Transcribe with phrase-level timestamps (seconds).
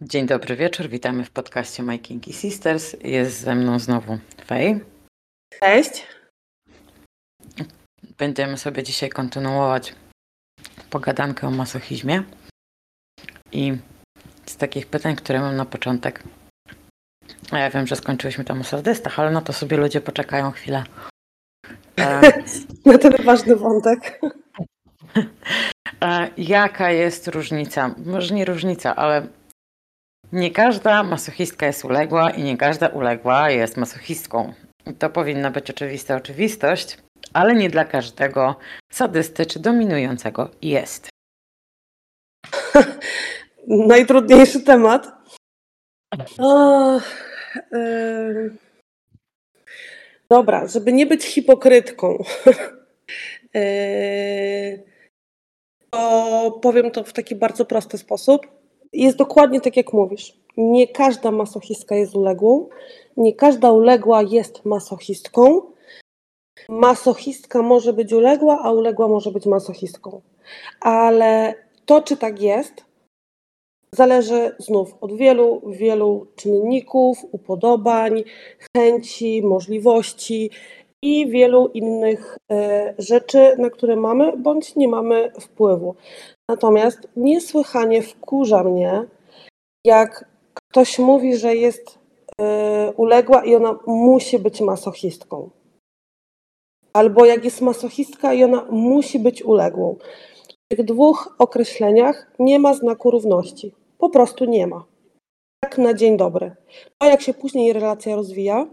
[0.00, 2.96] Dzień dobry wieczór, witamy w podcaście My Kinky Sisters.
[3.04, 4.80] Jest ze mną znowu Fej.
[5.60, 6.06] Cześć.
[8.18, 9.94] Będziemy sobie dzisiaj kontynuować
[10.90, 12.22] pogadankę o masochizmie.
[13.52, 13.76] I
[14.46, 16.22] z takich pytań, które mam na początek.
[17.50, 20.84] A ja wiem, że skończyliśmy tam o sadystach, ale na to sobie ludzie poczekają chwilę.
[22.86, 24.20] Na ten ważny wątek.
[26.36, 27.94] Jaka jest różnica?
[28.04, 29.28] Może nie różnica, ale
[30.32, 34.52] nie każda masochistka jest uległa i nie każda uległa jest masochistką.
[34.98, 36.98] To powinna być oczywista oczywistość,
[37.32, 38.56] ale nie dla każdego
[38.92, 41.08] sadysty czy dominującego jest.
[43.68, 45.08] Najtrudniejszy temat.
[47.72, 48.50] Yy...
[50.30, 52.24] Dobra, żeby nie być hipokrytką,
[53.54, 54.84] yy...
[55.90, 58.55] to powiem to w taki bardzo prosty sposób
[58.92, 60.32] jest dokładnie tak, jak mówisz.
[60.56, 62.68] Nie każda masochistka jest uległą,
[63.16, 65.62] nie każda uległa jest masochistką.
[66.68, 70.20] Masochistka może być uległa, a uległa może być masochistką.
[70.80, 71.54] Ale
[71.86, 72.84] to, czy tak jest,
[73.92, 78.24] zależy znów od wielu, wielu czynników, upodobań,
[78.76, 80.50] chęci, możliwości
[81.02, 85.94] i wielu innych e, rzeczy, na które mamy bądź nie mamy wpływu.
[86.50, 89.04] Natomiast niesłychanie wkurza mnie,
[89.86, 91.98] jak ktoś mówi, że jest
[92.40, 95.50] yy, uległa i ona musi być masochistką.
[96.92, 99.96] Albo jak jest masochistka i ona musi być uległą.
[100.48, 103.74] W tych dwóch określeniach nie ma znaku równości.
[103.98, 104.84] Po prostu nie ma.
[105.60, 106.56] Tak na dzień dobry.
[106.98, 108.66] To jak się później relacja rozwija,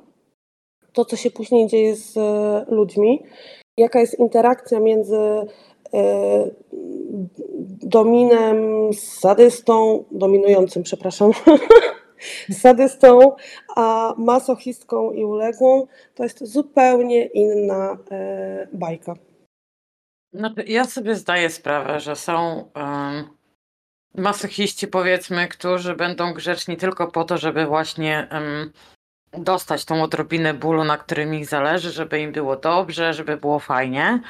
[0.94, 3.24] to co się później dzieje z e, ludźmi,
[3.78, 5.18] jaka jest interakcja między
[5.94, 6.52] e,
[7.86, 11.31] dominem, sadystą, dominującym, przepraszam,
[12.62, 13.36] sadystą,
[13.76, 19.14] a masochistką i uległą, to jest zupełnie inna e, bajka.
[20.33, 22.64] No, ja sobie zdaję sprawę, że są
[24.15, 28.27] masochiści, powiedzmy, którzy będą grzeczni tylko po to, żeby właśnie
[29.32, 34.21] dostać tą odrobinę bólu, na którym ich zależy, żeby im było dobrze, żeby było fajnie.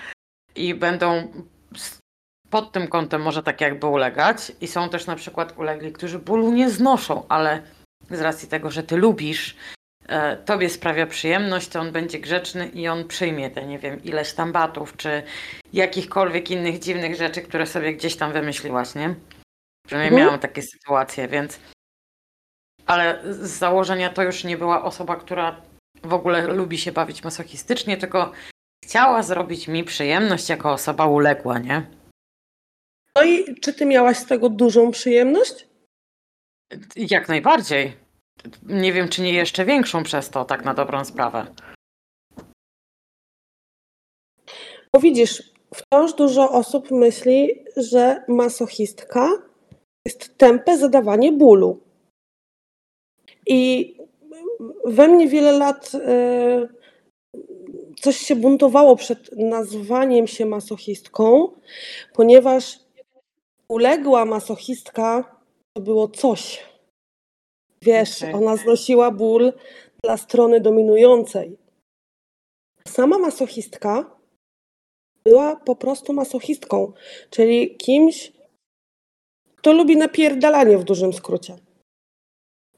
[0.56, 1.31] I będą
[2.53, 4.52] pod tym kątem może tak jakby ulegać.
[4.62, 7.62] I są też na przykład ulegli, którzy bólu nie znoszą, ale
[8.09, 9.56] z racji tego, że ty lubisz,
[10.08, 14.34] e, tobie sprawia przyjemność, to on będzie grzeczny i on przyjmie te, nie wiem, ileś
[14.34, 15.24] tam batów, czy
[15.74, 19.16] jakichkolwiek innych dziwnych rzeczy, które sobie gdzieś tam wymyśliłaś, nie?
[19.88, 20.25] Przynajmniej mhm.
[20.25, 21.59] miałam takie sytuacje, więc.
[22.85, 25.62] Ale z założenia to już nie była osoba, która
[26.03, 28.31] w ogóle lubi się bawić masochistycznie, tylko
[28.85, 32.03] chciała zrobić mi przyjemność jako osoba uległa, nie?
[33.16, 35.68] No i czy ty miałaś z tego dużą przyjemność?
[36.96, 37.94] Jak najbardziej.
[38.63, 41.47] Nie wiem, czy nie jeszcze większą przez to, tak na dobrą sprawę.
[44.94, 49.29] Bo widzisz, wciąż dużo osób myśli, że masochistka
[50.06, 51.84] jest tępe zadawanie bólu.
[53.47, 53.94] I
[54.85, 56.69] we mnie wiele lat y,
[58.02, 61.52] coś się buntowało przed nazwaniem się masochistką,
[62.13, 62.83] ponieważ
[63.69, 65.38] uległa masochistka
[65.74, 66.66] to było coś.
[67.81, 68.34] Wiesz, okay.
[68.35, 69.53] ona znosiła ból
[70.03, 71.57] dla strony dominującej.
[72.88, 74.19] Sama masochistka
[75.23, 76.94] była po prostu masochistką,
[77.29, 78.34] czyli kimś,
[79.56, 81.56] kto lubi napierdalanie w dużym skrócie.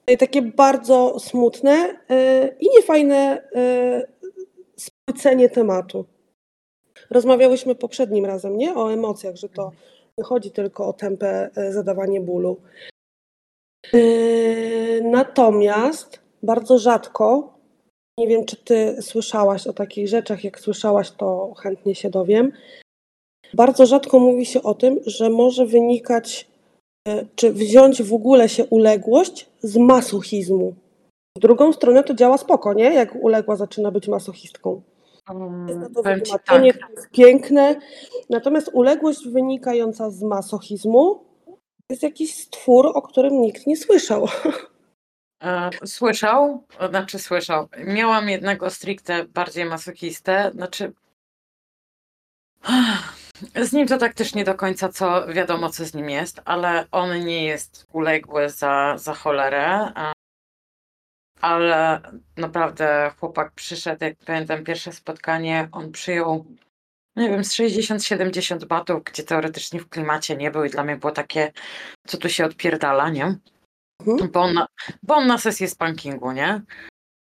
[0.07, 4.31] I takie bardzo smutne yy, i niefajne yy,
[4.75, 6.05] spłycenie tematu.
[7.09, 8.75] Rozmawiałyśmy poprzednim razem, nie?
[8.75, 9.71] O emocjach, że to
[10.17, 12.57] nie chodzi tylko o tempę e, zadawanie bólu.
[13.93, 13.99] E,
[15.01, 17.53] natomiast bardzo rzadko,
[18.19, 22.51] nie wiem czy ty słyszałaś o takich rzeczach, jak słyszałaś, to chętnie się dowiem.
[23.53, 26.47] Bardzo rzadko mówi się o tym, że może wynikać,
[27.07, 30.75] e, czy wziąć w ogóle się uległość z masochizmu.
[31.37, 32.93] W drugą stronę to działa spoko, nie?
[32.93, 34.81] Jak uległa zaczyna być masochistką.
[35.67, 36.89] Jest to wytłumaczenie, tak.
[36.91, 37.75] jest piękne.
[38.29, 41.25] Natomiast uległość wynikająca z masochizmu
[41.89, 44.27] jest jakiś stwór, o którym nikt nie słyszał.
[45.43, 47.67] E, słyszał, znaczy słyszał.
[47.85, 50.93] Miałam jednego stricte bardziej masochistę, znaczy
[53.55, 56.85] z nim to tak też nie do końca co wiadomo, co z nim jest, ale
[56.91, 59.91] on nie jest uległy za, za cholerę
[61.45, 62.01] ale
[62.37, 66.45] naprawdę chłopak przyszedł, jak pamiętam pierwsze spotkanie, on przyjął,
[67.15, 71.11] nie wiem, z 60-70 batów, gdzie teoretycznie w klimacie nie był i dla mnie było
[71.11, 71.51] takie,
[72.07, 73.35] co tu się odpierdala, nie?
[74.07, 74.31] Mhm.
[74.31, 74.67] bo, on na,
[75.03, 76.61] bo on na sesji spankingu, nie?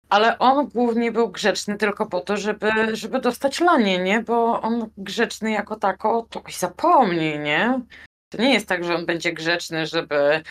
[0.08, 4.22] Ale on głównie był grzeczny tylko po to, żeby, żeby dostać lanie, nie?
[4.22, 7.80] Bo on grzeczny jako tako to ktoś zapomni, nie?
[8.28, 10.42] To nie jest tak, że on będzie grzeczny, żeby,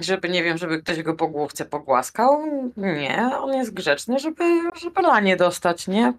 [0.00, 2.42] żeby nie wiem, żeby ktoś go po główce pogłaskał.
[2.76, 4.44] Nie, on jest grzeczny, żeby,
[4.82, 6.12] żeby lanie dostać, nie?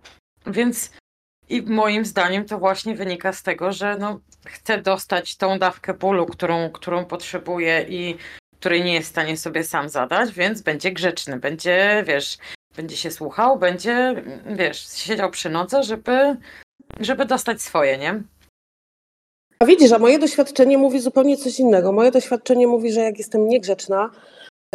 [0.48, 0.92] Więc
[1.50, 6.26] i moim zdaniem to właśnie wynika z tego, że no, chce dostać tą dawkę bólu,
[6.26, 8.18] którą, którą potrzebuje i
[8.60, 12.38] której nie jest w stanie sobie sam zadać, więc będzie grzeczny, będzie, wiesz,
[12.76, 16.36] będzie się słuchał, będzie, wiesz, siedział przy nodze, żeby,
[17.00, 18.22] żeby dostać swoje, nie?
[19.62, 21.92] A widzisz, a moje doświadczenie mówi zupełnie coś innego.
[21.92, 24.10] Moje doświadczenie mówi, że jak jestem niegrzeczna,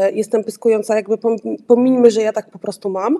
[0.00, 3.16] e, jestem pyskująca, jakby pom- pomińmy, że ja tak po prostu mam,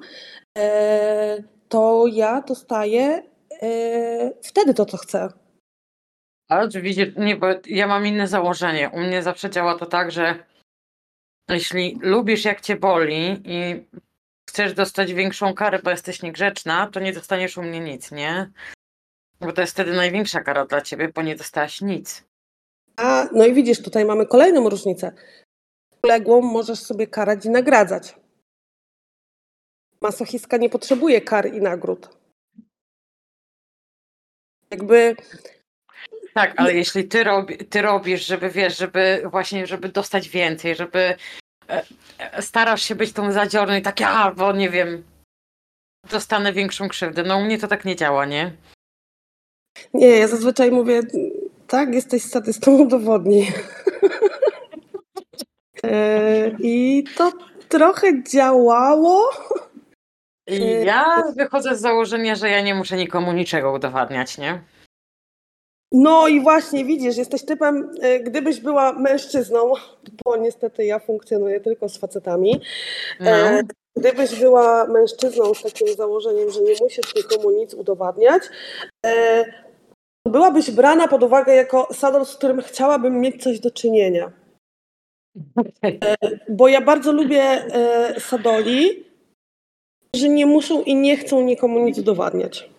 [0.58, 3.22] e, to ja dostaję
[3.62, 5.28] e, wtedy to, co chcę.
[6.50, 8.90] Ale widzisz, nie, bo ja mam inne założenie.
[8.94, 10.44] U mnie zawsze działa to tak, że
[11.48, 13.86] jeśli lubisz jak cię boli i
[14.50, 18.50] chcesz dostać większą karę, bo jesteś niegrzeczna, to nie dostaniesz u mnie nic, nie?
[19.40, 22.24] Bo to jest wtedy największa kara dla ciebie, bo nie dostałaś nic.
[22.96, 25.12] A, no i widzisz, tutaj mamy kolejną różnicę.
[26.04, 28.16] Uległą możesz sobie karać i nagradzać.
[30.00, 32.08] Masochistka nie potrzebuje kar i nagród.
[34.70, 35.16] Jakby
[36.34, 41.16] Tak, ale jeśli ty, robi, ty robisz, żeby wiesz, żeby właśnie, żeby dostać więcej, żeby
[41.68, 41.84] e,
[42.18, 45.04] e, starasz się być tą zadziorną i tak, ja, bo nie wiem,
[46.10, 47.22] dostanę większą krzywdę.
[47.22, 48.52] No u mnie to tak nie działa, nie?
[49.94, 51.00] Nie, ja zazwyczaj mówię,
[51.67, 53.52] tak, jesteś sadystą, udowodnij.
[55.84, 57.32] E, I to
[57.69, 59.31] trochę działało.
[60.50, 64.62] Y- ja wychodzę z założenia, że ja nie muszę nikomu niczego udowadniać, nie?
[65.93, 69.73] No i właśnie, widzisz, jesteś typem, e, gdybyś była mężczyzną,
[70.25, 72.61] bo niestety ja funkcjonuję tylko z facetami,
[73.20, 73.31] No.
[73.31, 73.62] e,
[73.96, 78.43] gdybyś była mężczyzną z takim założeniem, że nie musisz nikomu nic udowadniać,
[79.06, 79.44] e,
[80.26, 84.32] byłabyś brana pod uwagę jako sadol, z którym chciałabym mieć coś do czynienia.
[86.49, 89.05] Bo ja bardzo lubię e, sadoli,
[90.17, 92.70] że nie muszą i nie chcą nikomu nic udowadniać.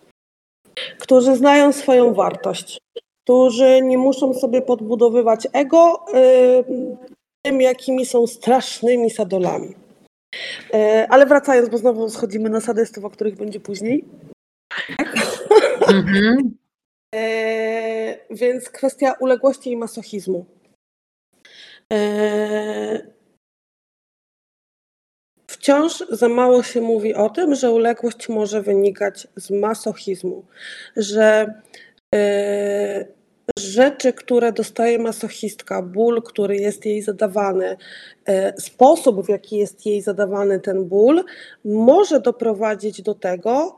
[0.99, 2.79] Którzy znają swoją wartość.
[3.23, 6.63] Którzy nie muszą sobie podbudowywać ego e,
[7.41, 9.75] tym, jakimi są strasznymi sadolami.
[10.73, 14.05] E, ale wracając, bo znowu schodzimy na sadystów, o których będzie później.
[15.87, 16.57] Mhm.
[17.15, 20.45] E, więc kwestia uległości i masochizmu.
[21.93, 23.07] E,
[25.47, 30.45] wciąż za mało się mówi o tym, że uległość może wynikać z masochizmu,
[30.97, 31.53] że
[32.15, 33.05] e,
[33.59, 37.77] rzeczy, które dostaje masochistka, ból, który jest jej zadawany,
[38.25, 41.23] e, sposób, w jaki jest jej zadawany ten ból,
[41.65, 43.75] może doprowadzić do tego,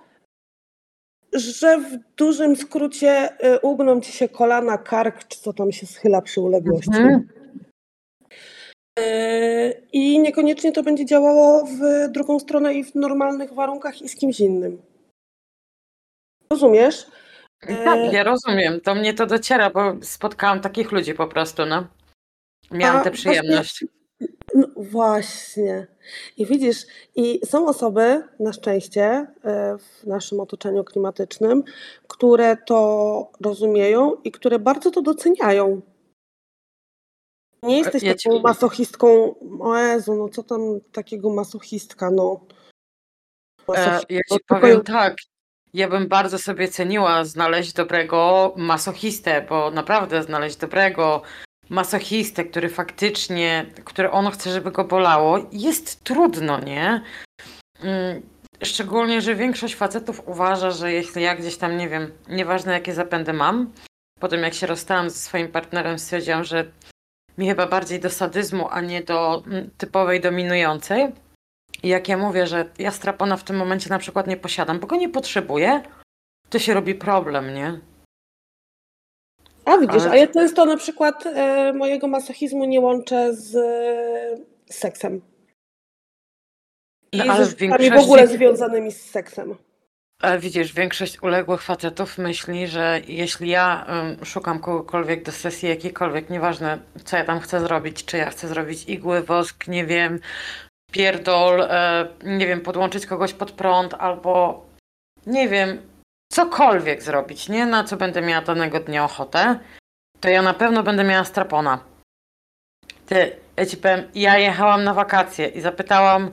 [1.33, 6.21] że w dużym skrócie y, ugną ci się kolana, kark, czy co tam się schyla
[6.21, 6.89] przy uległości.
[6.97, 7.27] Mhm.
[8.99, 14.15] Y, I niekoniecznie to będzie działało w drugą stronę i w normalnych warunkach i z
[14.15, 14.81] kimś innym.
[16.51, 17.07] Rozumiesz?
[17.67, 18.79] Tak, ja rozumiem.
[18.85, 21.87] Do mnie to dociera, bo spotkałam takich ludzi po prostu, no.
[22.71, 23.85] Miałam tę właśnie- przyjemność.
[24.55, 25.87] No właśnie.
[26.37, 26.85] I widzisz,
[27.15, 31.63] i są osoby, na szczęście, e, w naszym otoczeniu klimatycznym,
[32.07, 35.81] które to rozumieją i które bardzo to doceniają.
[37.63, 40.61] Nie jesteś Ja taką masochistką, o Jezu, no co tam
[40.91, 42.39] takiego masochistka, no.
[43.59, 45.15] E, Masochistką, ja ci powiem tak.
[45.73, 51.21] Ja bym bardzo sobie ceniła znaleźć dobrego masochistę, bo naprawdę znaleźć dobrego
[51.69, 57.01] masochistę, który faktycznie, który on chce, żeby go bolało, jest trudno, nie?
[57.83, 58.21] Mm,
[58.63, 63.33] Szczególnie, że większość facetów uważa, że jeśli ja gdzieś tam, nie wiem, nieważne jakie zapędy
[63.33, 63.73] mam,
[64.19, 66.71] potem jak się rozstałam ze swoim partnerem, stwierdziłam, że
[67.37, 71.07] mi chyba bardziej do sadyzmu, a nie do mm, typowej dominującej.
[71.83, 74.87] I jak ja mówię, że ja strapona w tym momencie na przykład nie posiadam, bo
[74.87, 75.83] go nie potrzebuję,
[76.49, 77.79] to się robi problem, nie?
[79.69, 84.73] A widzisz, ale- a ja często na przykład e, mojego masochizmu nie łączę z e,
[84.73, 85.21] seksem.
[87.11, 89.55] I No, z ale rzeczami większości, w ogóle związanymi z seksem.
[90.21, 93.85] ale widzisz, większość uległych facetów myśli, że jeśli ja
[94.19, 98.47] ym, szukam kogokolwiek do sesji jakiejkolwiek, nieważne co ja tam chcę zrobić, czy ja chcę
[98.47, 100.19] zrobić igły, wosk, nie wiem,
[100.91, 104.65] pierdol, e, nie wiem, podłączyć kogoś pod prąd, albo
[105.27, 105.81] nie wiem,
[106.31, 107.65] cokolwiek zrobić, nie?
[107.65, 109.59] Na co będę miała danego dnia ochotę,
[110.19, 111.79] to ja na pewno będę miała strapona.
[113.05, 116.29] Ty, Ja ci powiem, ja jechałam na wakacje i zapytałam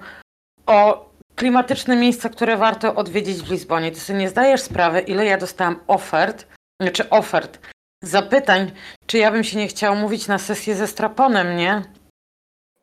[0.67, 3.93] o klimatyczne miejsca, które warto odwiedzić w Lizbonie.
[3.93, 6.47] Ty sobie nie zdajesz sprawy, ile ja dostałam ofert,
[6.83, 7.59] znaczy ofert,
[8.05, 8.73] zapytań,
[9.07, 11.83] czy ja bym się nie chciała mówić na sesję ze Straponem, nie?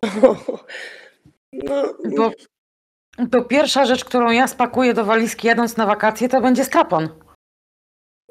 [1.54, 1.84] No,
[2.18, 2.32] Bo
[3.32, 7.10] to pierwsza rzecz, którą ja spakuję do walizki jadąc na wakacje, to będzie Strapon.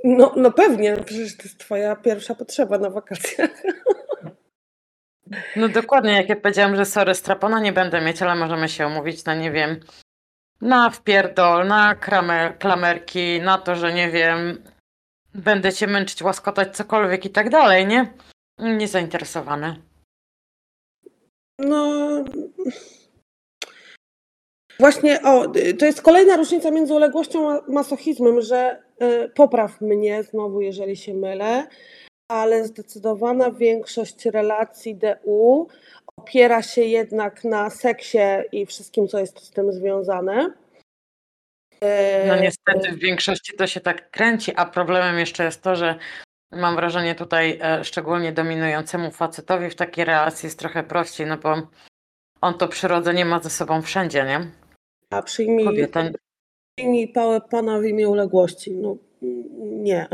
[0.04, 3.62] no, no pewnie, przecież to jest twoja pierwsza potrzeba na wakacjach.
[5.56, 9.24] No dokładnie, jak ja powiedziałam, że sorry, Strapona nie będę mieć, ale możemy się umówić
[9.24, 9.80] na, nie wiem,
[10.60, 14.62] na wpierdol, na kramer, klamerki, na to, że nie wiem,
[15.34, 18.12] będę cię męczyć, łaskotać, cokolwiek i tak dalej, nie?
[18.58, 19.82] Nie zainteresowany.
[21.58, 22.24] No.
[24.82, 30.60] Właśnie, o, to jest kolejna różnica między uległością a masochizmem, że y, popraw mnie znowu,
[30.60, 31.66] jeżeli się mylę,
[32.28, 35.68] ale zdecydowana większość relacji DU
[36.16, 38.18] opiera się jednak na seksie
[38.52, 40.52] i wszystkim, co jest z tym związane.
[42.26, 45.94] No Y, niestety w większości to się tak kręci, a problemem jeszcze jest to, że
[46.52, 51.56] mam wrażenie tutaj e, szczególnie dominującemu facetowi w takiej relacji jest trochę prościej, no bo
[52.40, 54.61] on to przyrodzenie ma ze sobą wszędzie, nie?
[55.12, 56.10] A przyjmij, Kobieta
[56.76, 58.70] przyjmij pałę pana w imię uległości.
[58.70, 58.96] No
[59.62, 60.08] nie.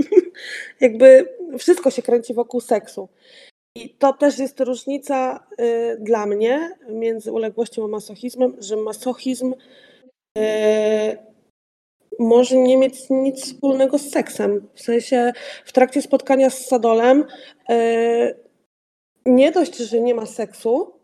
[0.80, 1.28] Jakby
[1.58, 3.08] wszystko się kręci wokół seksu.
[3.76, 9.54] I to też jest różnica y, dla mnie między uległością a masochizmem, że masochizm
[10.38, 10.42] y,
[12.18, 14.68] może nie mieć nic wspólnego z seksem.
[14.74, 15.32] W sensie
[15.64, 17.24] w trakcie spotkania z Sadolem
[17.70, 18.34] y,
[19.26, 20.95] nie dość, że nie ma seksu,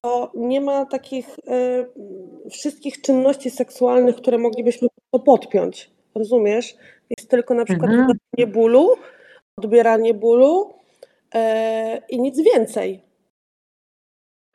[0.00, 5.90] to nie ma takich y, wszystkich czynności seksualnych, które moglibyśmy to podpiąć.
[6.14, 6.76] Rozumiesz?
[7.18, 8.10] Jest tylko na przykład Mhm.
[8.10, 8.96] odbieranie bólu,
[9.56, 10.74] odbieranie bólu
[11.34, 11.38] y,
[12.08, 13.02] i nic więcej.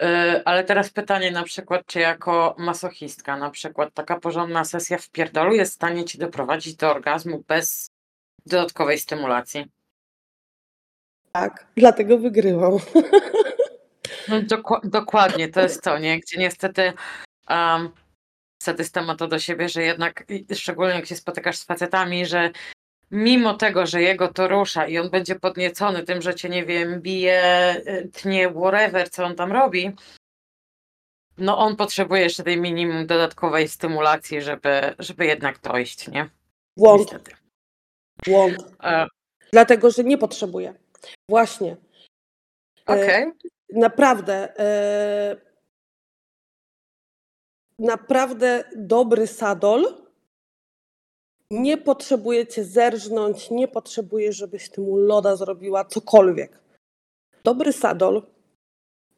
[0.02, 5.10] Yy, Ale teraz pytanie na przykład, czy jako masochistka na przykład taka porządna sesja w
[5.10, 7.90] pierdolu jest w stanie ci doprowadzić do orgazmu bez
[8.46, 9.66] dodatkowej stymulacji?
[11.32, 12.74] Tak, dlatego wygrywam.
[14.28, 16.20] No, doku- dokładnie, to jest to, nie?
[16.20, 16.94] Gdzie niestety
[17.50, 17.90] um,
[18.64, 22.52] sadysta ma to do siebie, że jednak, szczególnie jak się spotykasz z facetami, że
[23.12, 27.02] mimo tego, że jego to rusza i on będzie podniecony tym, że cię, nie wiem,
[27.02, 29.96] bije, y, tnie, whatever, co on tam robi,
[31.38, 36.30] no on potrzebuje jeszcze tej minimum dodatkowej stymulacji, żeby, żeby jednak dojść, nie?
[36.78, 37.32] Błąd, Niestety.
[38.26, 38.58] błąd.
[38.84, 39.08] E,
[39.52, 40.74] Dlatego, że nie potrzebuję.
[41.30, 41.78] Właśnie.
[42.86, 43.32] Okej.
[43.74, 44.60] Naprawdę.
[44.60, 45.36] e,
[47.80, 49.86] naprawdę dobry sadol
[51.52, 56.60] nie potrzebuje cię zerżnąć, nie potrzebuje, żebyś ty mu loda zrobiła, cokolwiek.
[57.44, 58.24] Dobry sadol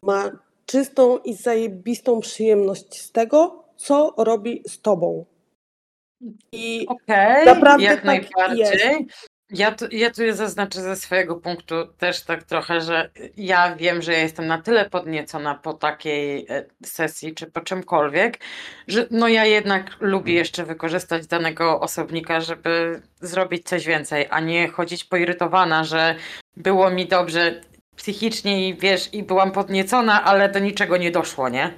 [0.01, 0.31] ma
[0.65, 5.25] czystą i zajebistą przyjemność z tego, co robi z tobą.
[6.51, 9.07] I Okej, Naprawdę jak tak najbardziej.
[9.49, 14.13] Ja tu, ja tu zaznaczę ze swojego punktu też tak trochę, że ja wiem, że
[14.13, 18.39] ja jestem na tyle podniecona po takiej e, sesji czy po czymkolwiek,
[18.87, 24.67] że no ja jednak lubię jeszcze wykorzystać danego osobnika, żeby zrobić coś więcej, a nie
[24.67, 26.15] chodzić poirytowana, że
[26.57, 27.61] było mi dobrze
[27.95, 31.73] psychicznie i wiesz, i byłam podniecona, ale do niczego nie doszło, nie?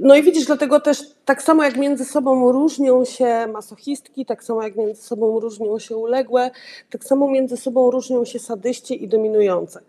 [0.00, 4.62] No i widzisz, dlatego też tak samo jak między sobą różnią się masochistki, tak samo
[4.62, 6.50] jak między sobą różnią się uległe,
[6.90, 9.80] tak samo między sobą różnią się sadyści i dominujące.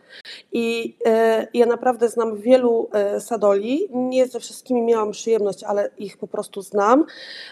[0.52, 6.18] I e, ja naprawdę znam wielu e, sadoli, nie ze wszystkimi miałam przyjemność, ale ich
[6.18, 7.06] po prostu znam,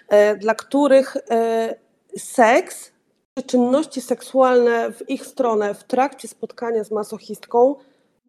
[0.10, 1.76] e, dla których e,
[2.18, 2.94] seks
[3.36, 7.76] czy czynności seksualne w ich stronę w trakcie spotkania z masochistką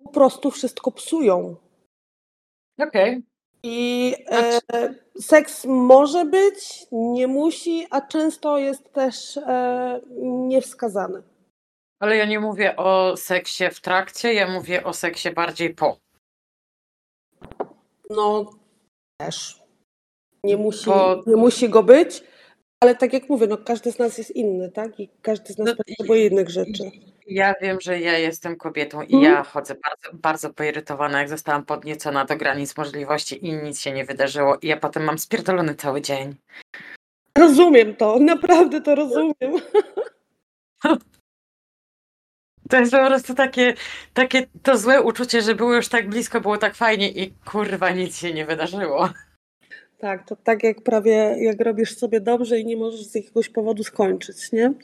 [0.04, 1.56] po prostu wszystko psują.
[2.78, 3.33] Okej.
[3.66, 4.60] I e,
[5.20, 11.22] seks może być, nie musi, a często jest też e, niewskazany.
[12.00, 15.96] Ale ja nie mówię o seksie w trakcie, ja mówię o seksie bardziej po.
[18.10, 18.50] No
[19.20, 19.62] też.
[20.44, 20.90] Nie musi,
[21.26, 22.24] nie musi go być,
[22.84, 25.00] ale tak jak mówię, no każdy z nas jest inny, tak?
[25.00, 26.90] I każdy z nas No, potrzebuje innych rzeczy.
[27.26, 29.22] Ja wiem, że ja jestem kobietą i Mhm.
[29.22, 34.04] ja chodzę bardzo, bardzo poirytowana, jak zostałam podniecona do granic możliwości i nic się nie
[34.04, 36.34] wydarzyło i ja potem mam spierdolony cały dzień.
[37.38, 39.34] Rozumiem to, naprawdę to rozumiem.
[42.70, 43.74] To jest po prostu takie,
[44.14, 48.18] takie to złe uczucie, że było już tak blisko, było tak fajnie i kurwa nic
[48.18, 49.08] się nie wydarzyło.
[50.04, 53.84] Tak, to tak jak prawie jak robisz sobie dobrze i nie możesz z jakiegoś powodu
[53.84, 54.74] skończyć, nie?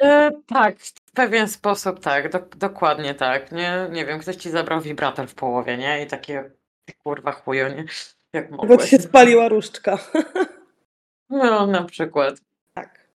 [0.00, 0.76] E, tak,
[1.14, 3.52] pewien sposób tak, do, dokładnie tak.
[3.52, 6.02] Nie, nie wiem, ktoś ci zabrał wibrator w połowie, nie?
[6.04, 6.50] I takie
[7.04, 7.84] kurwa chuju, nie?
[8.32, 8.90] Jak Bo ci mogłeś.
[8.90, 9.98] się spaliła różdżka.
[11.30, 12.40] No, na przykład.
[12.74, 13.08] Tak.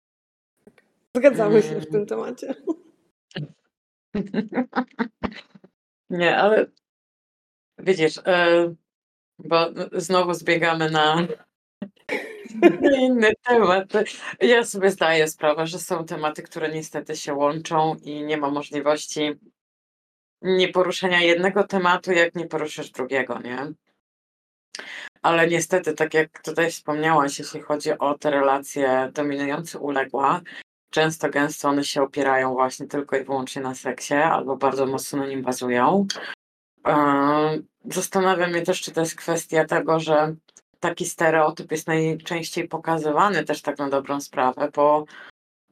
[1.17, 1.87] Zgadzamy się w Mm.
[1.87, 2.55] tym temacie.
[6.11, 6.67] Nie, ale
[7.79, 8.75] widzisz, e,
[9.39, 11.27] bo znowu zbiegamy na
[12.99, 13.93] inny temat.
[14.41, 19.33] Ja sobie zdaję sprawę, że są tematy, które niestety się łączą i nie ma możliwości
[20.43, 23.73] nie poruszenia jednego tematu, jak nie poruszysz drugiego, nie?
[25.23, 30.41] Ale niestety, tak jak tutaj wspomniałaś, jeśli chodzi o te relacje dominujące-uległa,
[30.91, 35.27] często gęsto one się opierają właśnie tylko i wyłącznie na seksie, albo bardzo mocno na
[35.27, 36.07] nim bazują.
[36.85, 40.35] Em, Zastanawia mnie też, czy to jest kwestia tego, że
[40.81, 45.05] taki stereotyp jest najczęściej pokazywany też tak na dobrą sprawę, bo,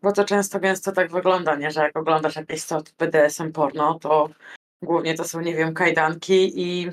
[0.02, 1.70] bo to często gęsto tak wygląda, nie?
[1.70, 4.28] że jak oglądasz jakieś co BDSM porno, to
[4.82, 6.90] głównie to są, nie wiem, kajdanki i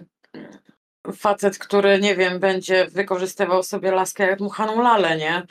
[1.14, 5.44] facet, który, nie wiem, będzie wykorzystywał sobie laskę jak dmuchaną lalę, nie?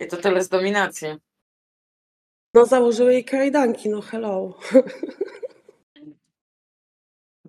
[0.00, 1.08] I to tyle z dominacji.
[2.54, 4.58] No założyły jej kajdanki, no hello.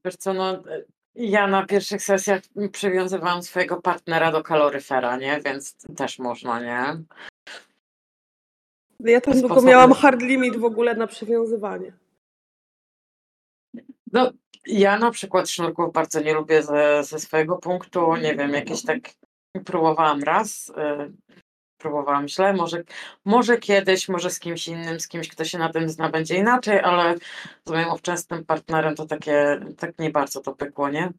[0.06, 0.64] Wiesz co, no
[1.16, 2.42] ja na pierwszych sesjach
[2.72, 5.42] przywiązywałam swojego partnera do kaloryfera, nie?
[5.46, 7.04] Więc też można, nie?
[9.00, 11.94] Ja tam tylko miałam hard limit w ogóle na przywiązywanie.
[14.14, 14.32] No,
[14.66, 18.16] ja na przykład sznurków bardzo nie lubię ze, ze swojego punktu.
[18.16, 19.00] Nie wiem, jakieś tak
[19.66, 20.74] próbowałam raz, y,
[21.82, 22.54] próbowałam źle.
[22.54, 22.84] Może,
[23.26, 26.80] może kiedyś, może z kimś innym, z kimś, kto się na tym zna, będzie inaczej,
[26.80, 27.16] ale
[27.66, 31.12] z moim ówczesnym partnerem to takie, tak nie bardzo to pykło, nie?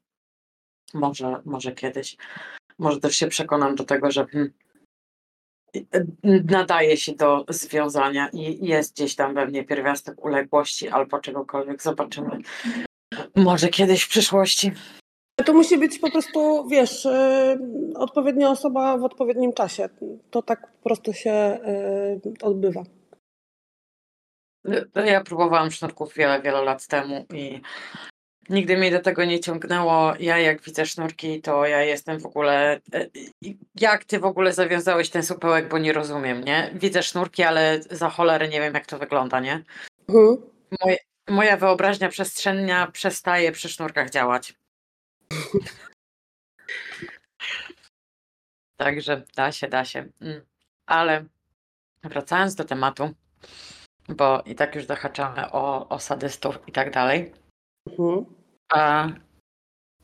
[0.94, 2.16] Może, może kiedyś.
[2.78, 4.52] Może też się przekonam do tego, że hmm,
[5.76, 6.06] y,
[6.44, 11.82] nadaje się do związania i jest gdzieś tam we mnie pierwiastek uległości albo czegokolwiek.
[11.82, 12.38] Zobaczymy.
[13.36, 14.72] Może kiedyś w przyszłości.
[15.46, 17.58] To musi być po prostu, wiesz, yy,
[17.94, 19.88] odpowiednia osoba w odpowiednim czasie.
[20.30, 21.58] To tak po prostu się
[22.24, 22.82] yy, odbywa.
[24.68, 27.60] Y, Ja próbowałam sznurków wiele, wiele lat temu i
[28.48, 30.12] nigdy mnie do tego nie ciągnęło.
[30.20, 32.80] Ja jak widzę sznurki, to ja jestem w ogóle...
[32.94, 33.10] y,
[33.46, 36.70] y, Jak ty w ogóle zawiązałeś ten supełek, bo nie rozumiem, nie?
[36.74, 39.62] Widzę sznurki, ale za cholerę nie wiem, jak to wygląda, nie?
[40.08, 40.36] Mhm.
[40.84, 40.96] Moje,
[41.28, 44.54] moja wyobraźnia przestrzenna przestaje przy sznurkach działać.
[48.76, 50.08] Także da się, da się.
[50.20, 50.40] Mm.
[50.86, 51.24] Ale
[52.04, 53.10] wracając do tematu,
[54.08, 57.32] bo i tak już zahaczamy o, o sadystów i tak dalej.
[57.90, 58.24] Mhm.
[58.72, 59.08] A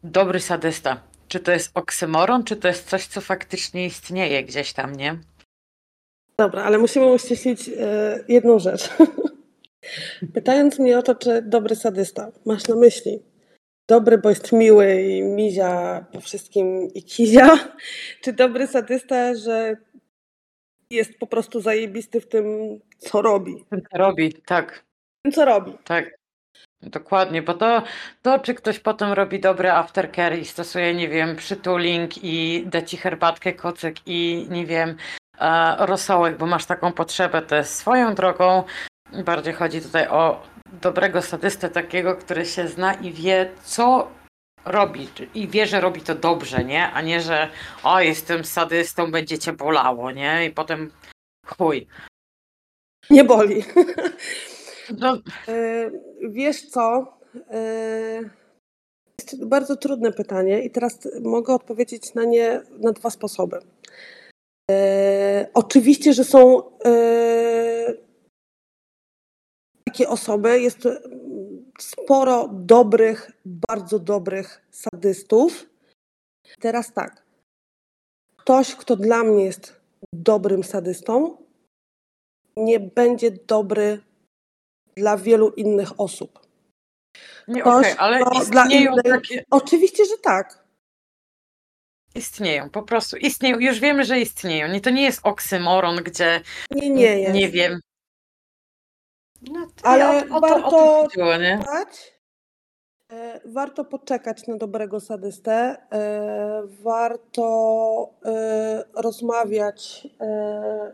[0.02, 4.96] dobry sadysta, czy to jest oksymoron, czy to jest coś, co faktycznie istnieje gdzieś tam,
[4.96, 5.18] nie?
[6.38, 8.90] Dobra, ale musimy uściślić e, jedną rzecz.
[10.34, 13.22] Pytając mnie o to, czy dobry sadysta, masz na myśli
[13.88, 17.58] dobry, bo jest miły i mizia po wszystkim i kizia,
[18.22, 19.76] czy dobry sadysta, że
[20.90, 23.64] jest po prostu zajebisty w tym, co robi.
[23.70, 24.84] Co robi, tak,
[25.22, 25.72] tym, co robi.
[25.84, 26.18] tak.
[26.82, 27.82] Dokładnie, bo to,
[28.22, 32.96] to, czy ktoś potem robi dobry aftercare i stosuje, nie wiem, przytuling i da ci
[32.96, 34.96] herbatkę, kocyk i, nie wiem,
[35.40, 38.64] e, rosołek, bo masz taką potrzebę, to jest swoją drogą.
[39.24, 40.42] Bardziej chodzi tutaj o
[40.82, 44.08] dobrego sadystę, takiego, który się zna i wie, co
[44.64, 46.90] robi i wie, że robi to dobrze, nie?
[46.90, 47.48] A nie, że
[47.84, 50.46] o, jestem sadystą, będzie cię bolało, nie?
[50.46, 50.90] I potem
[51.46, 51.86] chuj.
[53.10, 53.64] Nie boli.
[54.98, 55.18] No,
[55.48, 55.90] E,
[56.30, 57.18] Wiesz co?
[57.50, 58.20] E,
[59.20, 63.58] Jest bardzo trudne pytanie i teraz mogę odpowiedzieć na nie na dwa sposoby.
[64.70, 66.62] E, Oczywiście, że są
[69.98, 70.88] takie osoby, jest
[71.78, 75.66] sporo dobrych, bardzo dobrych sadystów.
[76.60, 77.22] Teraz tak.
[78.36, 79.80] Ktoś, kto dla mnie jest
[80.12, 81.36] dobrym sadystą,
[82.56, 84.00] nie będzie dobry
[84.96, 86.38] dla wielu innych osób.
[87.48, 89.44] nie, Ktoś, okej, ale istnieją innej- takie...
[89.50, 90.64] Oczywiście, że tak.
[92.14, 93.58] Istnieją, po prostu istnieją.
[93.58, 94.68] Już wiemy, że istnieją.
[94.68, 97.34] Nie, to nie jest oksymoron, gdzie Nie, nie jest.
[97.34, 97.80] nie wiem.
[99.42, 101.58] No, Ale o, o, to, o warto- to chodziło, nie?
[101.58, 102.18] Czekać.
[103.12, 105.76] E, Warto poczekać na dobrego sadystę.
[105.92, 110.08] E, Warto e, rozmawiać,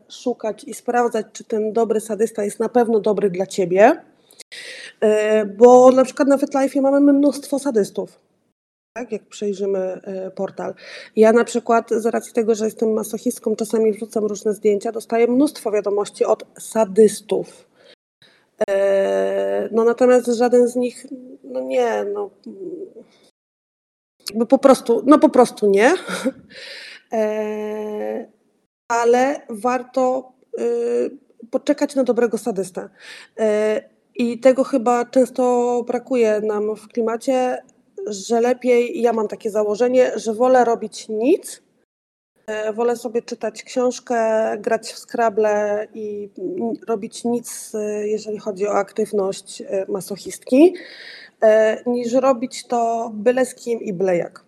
[0.09, 4.03] szukać i sprawdzać, czy ten dobry sadysta jest na pewno dobry dla ciebie.
[5.57, 8.21] Bo na przykład na FetLife mamy mnóstwo sadystów.
[8.97, 10.01] Tak, jak przejrzymy
[10.35, 10.75] portal.
[11.17, 15.71] Ja na przykład z racji tego, że jestem masochistką, czasami wrzucam różne zdjęcia, dostaję mnóstwo
[15.71, 17.67] wiadomości od sadystów.
[18.69, 21.07] E, no natomiast żaden z nich,
[21.45, 22.31] no nie, no
[24.31, 25.93] jakby po prostu, no po prostu nie.
[27.13, 28.27] E,
[28.89, 31.19] ale warto y,
[31.51, 32.89] poczekać na dobrego sadystę.
[33.39, 33.83] E,
[34.15, 37.63] I tego chyba często brakuje nam w klimacie,
[38.07, 41.64] że lepiej, ja mam takie założenie, że wolę robić nic, e,
[42.75, 44.17] wolę sobie czytać książkę,
[44.59, 46.31] grać w skrable i
[46.89, 47.73] robić nic,
[48.05, 50.75] jeżeli chodzi o aktywność masochistki,
[51.87, 54.45] niż robić to byle z kim i byle jak.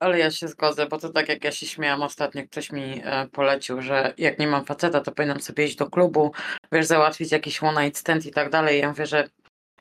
[0.00, 3.26] Ale ja się zgodzę, bo to tak jak ja się śmiałam ostatnio, ktoś mi e,
[3.32, 6.32] polecił, że jak nie mam faceta, to powinnam sobie iść do klubu,
[6.72, 8.80] wiesz, załatwić jakiś one night stand i tak dalej.
[8.80, 9.28] Ja mówię, że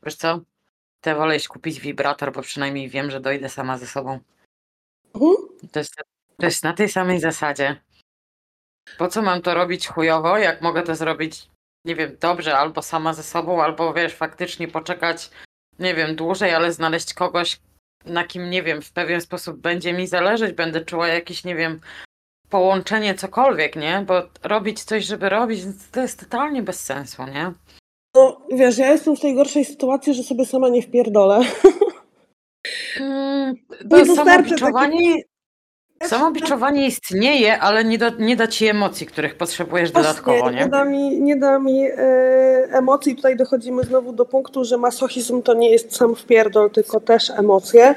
[0.04, 0.40] wiesz co,
[1.02, 4.20] te wolę iść kupić wibrator, bo przynajmniej wiem, że dojdę sama ze sobą.
[5.16, 5.36] Mhm.
[5.72, 5.96] To jest,
[6.38, 7.76] to jest na tej samej zasadzie.
[8.98, 11.50] Po co mam to robić chujowo, jak mogę to zrobić,
[11.86, 15.30] nie wiem, dobrze, albo sama ze sobą, albo wiesz, faktycznie poczekać,
[15.80, 17.60] nie wiem, dłużej, ale znaleźć kogoś,
[18.06, 21.80] na kim, nie wiem, w pewien sposób będzie mi zależeć, będę czuła jakieś, nie wiem,
[22.50, 24.04] połączenie, cokolwiek, nie?
[24.08, 27.54] Bo robić coś, żeby robić, to jest totalnie bez sensu, nie?
[28.16, 31.42] No, wiesz, ja jestem w tej gorszej sytuacji, że sobie sama nie wpierdolę.
[33.00, 33.56] Mm,
[33.90, 35.16] to samobiczowanie,
[36.04, 40.58] Samobiczowanie istnieje, ale nie da, nie da ci emocji, których potrzebujesz Właśnie, dodatkowo, nie?
[40.58, 41.98] Nie da mi, nie da mi e,
[42.72, 43.16] emocji.
[43.16, 47.96] Tutaj dochodzimy znowu do punktu, że masochizm to nie jest sam wpierdol, tylko też emocje.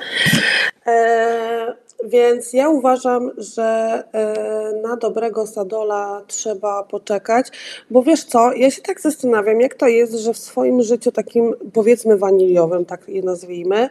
[0.87, 7.47] E, więc ja uważam, że e, na dobrego Sadola trzeba poczekać,
[7.91, 11.55] bo wiesz co, ja się tak zastanawiam, jak to jest, że w swoim życiu takim
[11.73, 13.89] powiedzmy waniliowym, tak je nazwijmy,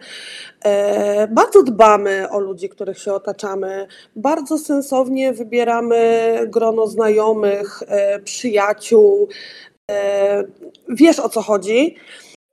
[0.64, 9.28] e, bardzo dbamy o ludzi, których się otaczamy, bardzo sensownie wybieramy grono znajomych, e, przyjaciół,
[10.90, 11.96] wiesz o co chodzi,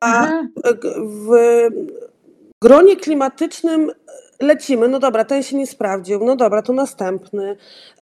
[0.00, 0.52] a mhm.
[0.96, 1.28] w
[2.62, 3.92] gronie klimatycznym
[4.44, 7.56] lecimy, no dobra, ten się nie sprawdził, no dobra, to następny.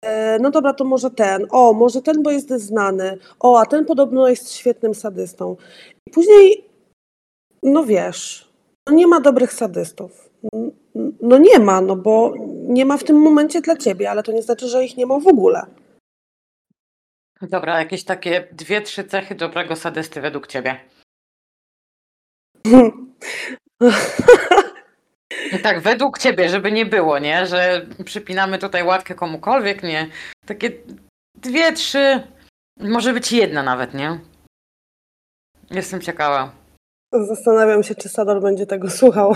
[0.01, 1.47] E, no dobra, to może ten.
[1.49, 3.17] O, może ten, bo jest znany.
[3.39, 5.55] O, a ten podobno jest świetnym sadystą.
[6.07, 6.65] I później,
[7.63, 8.49] no wiesz,
[8.89, 10.29] no nie ma dobrych sadystów.
[11.21, 12.33] No nie ma, no bo
[12.67, 15.19] nie ma w tym momencie dla ciebie, ale to nie znaczy, że ich nie ma
[15.19, 15.65] w ogóle.
[17.41, 20.79] Dobra, jakieś takie dwie, trzy cechy dobrego sadysty według ciebie.
[25.63, 27.45] Tak, według ciebie, żeby nie było, nie?
[27.45, 30.07] Że przypinamy tutaj łatkę komukolwiek, nie?
[30.45, 30.71] Takie
[31.35, 32.27] dwie, trzy,
[32.79, 34.19] może być jedna nawet, nie?
[35.71, 36.51] Jestem ciekawa.
[37.13, 39.35] Zastanawiam się, czy Sador będzie tego słuchał.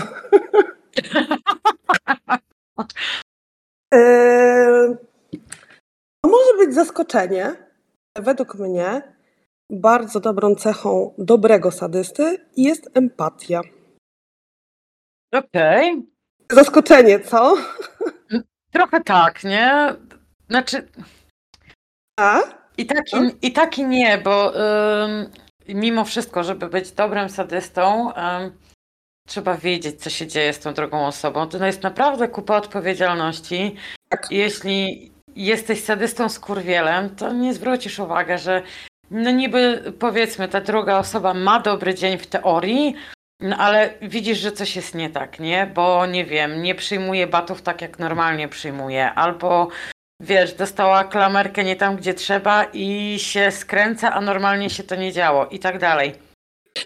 [3.92, 4.96] eee,
[6.26, 7.56] może być zaskoczenie.
[8.16, 9.02] Według mnie
[9.70, 13.60] bardzo dobrą cechą dobrego sadysty jest empatia.
[15.32, 16.02] Okej.
[16.52, 17.56] Zaskoczenie, co?
[18.72, 19.94] Trochę tak, nie?
[20.48, 20.88] Znaczy,
[22.20, 22.40] A?
[22.76, 24.52] i tak i, i, tak i nie, bo
[25.04, 25.30] ym,
[25.68, 28.52] mimo wszystko, żeby być dobrym sadystą, ym,
[29.28, 31.48] trzeba wiedzieć, co się dzieje z tą drugą osobą.
[31.48, 33.76] To jest naprawdę kupa odpowiedzialności.
[34.08, 34.26] Tak.
[34.30, 38.62] Jeśli jesteś sadystą z kurwielem, to nie zwrócisz uwagi, że
[39.10, 42.94] no niby powiedzmy, ta druga osoba ma dobry dzień w teorii,
[43.40, 45.70] no ale widzisz, że coś jest nie tak, nie?
[45.74, 49.68] Bo nie wiem, nie przyjmuje batów tak jak normalnie przyjmuje, albo
[50.20, 55.12] wiesz, dostała klamerkę nie tam, gdzie trzeba i się skręca, a normalnie się to nie
[55.12, 56.14] działo i tak dalej.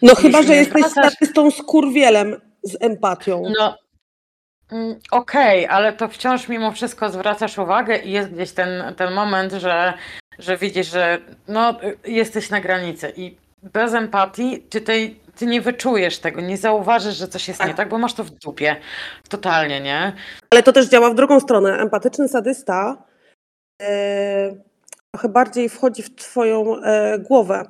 [0.03, 1.13] No chyba, że jesteś wracasz...
[1.13, 3.43] statystą z kurwielem, z empatią.
[3.59, 3.77] No
[4.73, 9.15] mm, okej, okay, ale to wciąż mimo wszystko zwracasz uwagę i jest gdzieś ten, ten
[9.15, 9.95] moment, że,
[10.39, 16.19] że widzisz, że no, jesteś na granicy i bez empatii ty tej ty nie wyczujesz
[16.19, 17.69] tego, nie zauważysz, że coś jest tak.
[17.69, 18.77] nie tak, bo masz to w dupie.
[19.29, 20.13] Totalnie, nie?
[20.51, 21.79] Ale to też działa w drugą stronę.
[21.79, 23.05] Empatyczny sadysta
[23.83, 24.55] e,
[25.11, 27.65] trochę bardziej wchodzi w twoją e, głowę.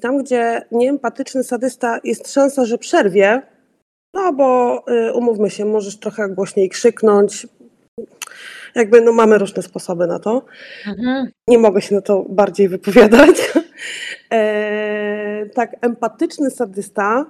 [0.00, 3.42] Tam, gdzie nieempatyczny sadysta jest szansa, że przerwie,
[4.14, 7.46] no bo e, umówmy się, możesz trochę głośniej krzyknąć,
[8.74, 10.44] jakby no mamy różne sposoby na to.
[10.86, 11.26] Mhm.
[11.48, 13.36] Nie mogę się na to bardziej wypowiadać.
[14.32, 17.26] E, tak, empatyczny sadysta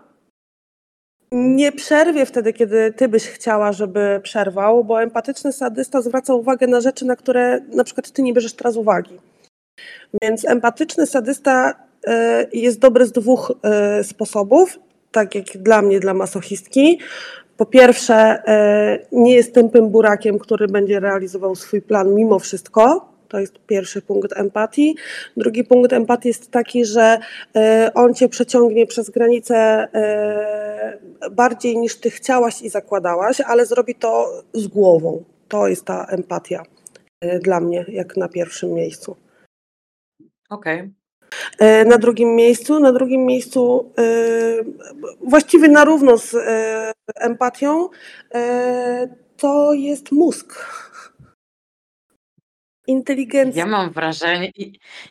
[1.32, 6.80] nie przerwie wtedy, kiedy ty byś chciała, żeby przerwał, bo empatyczny sadysta zwraca uwagę na
[6.80, 9.18] rzeczy, na które na przykład ty nie bierzesz teraz uwagi.
[10.22, 11.74] Więc empatyczny sadysta
[12.06, 14.78] e, jest dobry z dwóch e, sposobów,
[15.12, 16.98] tak jak dla mnie, dla masochistki.
[17.62, 18.42] Po pierwsze,
[19.12, 24.32] nie jest tępym burakiem, który będzie realizował swój plan mimo wszystko, To jest pierwszy punkt
[24.36, 24.96] empatii.
[25.36, 27.18] Drugi punkt empatii jest taki, że
[27.56, 29.56] e, on cię przeciągnie przez granicę
[29.94, 30.98] e,
[31.30, 35.24] bardziej niż ty chciałaś i zakładałaś, ale zrobi to z głową.
[35.48, 36.62] To jest ta empatia
[37.20, 39.16] e, dla mnie, jak na pierwszym miejscu.
[40.50, 40.78] Okej.
[40.78, 41.01] E,
[41.86, 44.04] Na drugim miejscu, na drugim miejscu e,
[45.20, 47.88] właściwie na równo z e, empatią
[48.34, 50.66] e, to jest mózg.
[52.86, 53.64] Inteligencja.
[53.64, 54.52] Ja mam wrażenie,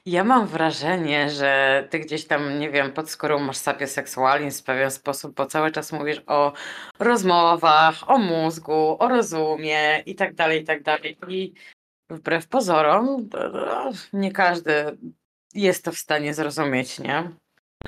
[0.06, 4.92] ja mam wrażenie, że ty gdzieś tam, nie wiem, pod skórą masz sapioseksualizm w pewien
[4.92, 6.54] sposób, bo cały czas mówisz o
[7.00, 11.18] rozmowach, o mózgu, o rozumie i tak dalej, i tak dalej.
[11.28, 11.54] I
[12.10, 13.30] wbrew pozorom,
[14.14, 14.98] nie każdy
[15.54, 17.32] jest to w stanie zrozumieć, nie?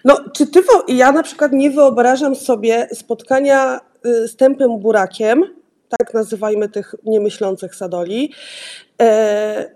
[0.05, 5.43] No, czy ty, ja na przykład nie wyobrażam sobie spotkania y, z tępym burakiem,
[5.97, 8.33] tak nazywajmy tych niemyślących sadoli,
[9.01, 9.75] e,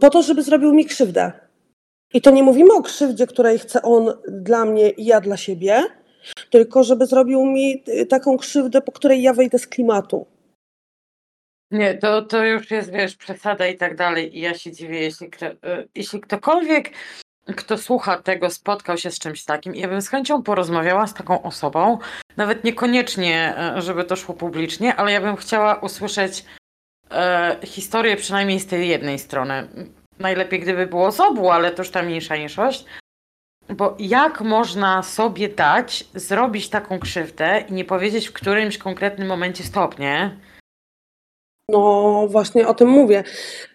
[0.00, 1.32] po to, żeby zrobił mi krzywdę.
[2.14, 5.82] I to nie mówimy o krzywdzie, której chce on dla mnie i ja dla siebie,
[6.50, 10.26] tylko żeby zrobił mi y, taką krzywdę, po której ja wejdę z klimatu.
[11.70, 14.38] Nie, to, to już jest, wiesz, przesada i tak dalej.
[14.38, 16.90] I ja się dziwię, jeśli, kto, y, jeśli ktokolwiek,
[17.56, 21.42] kto słucha tego, spotkał się z czymś takim, ja bym z chęcią porozmawiała z taką
[21.42, 21.98] osobą,
[22.36, 26.44] nawet niekoniecznie, y, żeby to szło publicznie, ale ja bym chciała usłyszeć
[27.10, 29.68] e, historię przynajmniej z tej jednej strony.
[30.18, 32.84] Najlepiej, gdyby było z obu, ale to już ta mniejsza niższość.
[33.68, 39.64] Bo jak można sobie dać zrobić taką krzywdę i nie powiedzieć w którymś konkretnym momencie
[39.64, 40.36] stop, nie?
[41.70, 43.24] No właśnie o tym mówię.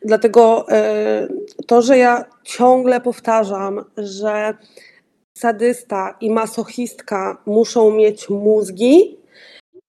[0.05, 1.27] Dlatego e,
[1.67, 4.53] to, że ja ciągle powtarzam, że
[5.37, 9.17] sadysta i masochistka muszą mieć mózgi,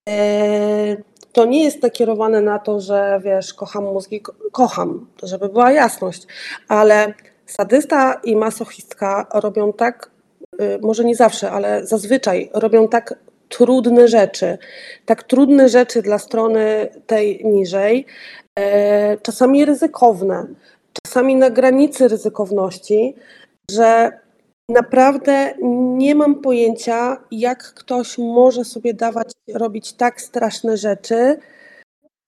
[0.08, 0.96] e,
[1.32, 6.26] to nie jest nakierowane na to, że wiesz, kocham mózgi, ko- kocham, żeby była jasność,
[6.68, 7.14] ale
[7.46, 10.10] sadysta i masochistka robią tak,
[10.58, 13.14] e, może nie zawsze, ale zazwyczaj robią tak
[13.48, 14.58] trudne rzeczy,
[15.06, 18.06] tak trudne rzeczy dla strony tej niżej,
[18.58, 20.46] e, czasami ryzykowne,
[21.02, 23.14] czasami na granicy ryzykowności,
[23.70, 24.12] że
[24.68, 25.54] naprawdę
[25.96, 31.38] nie mam pojęcia, jak ktoś może sobie dawać robić tak straszne rzeczy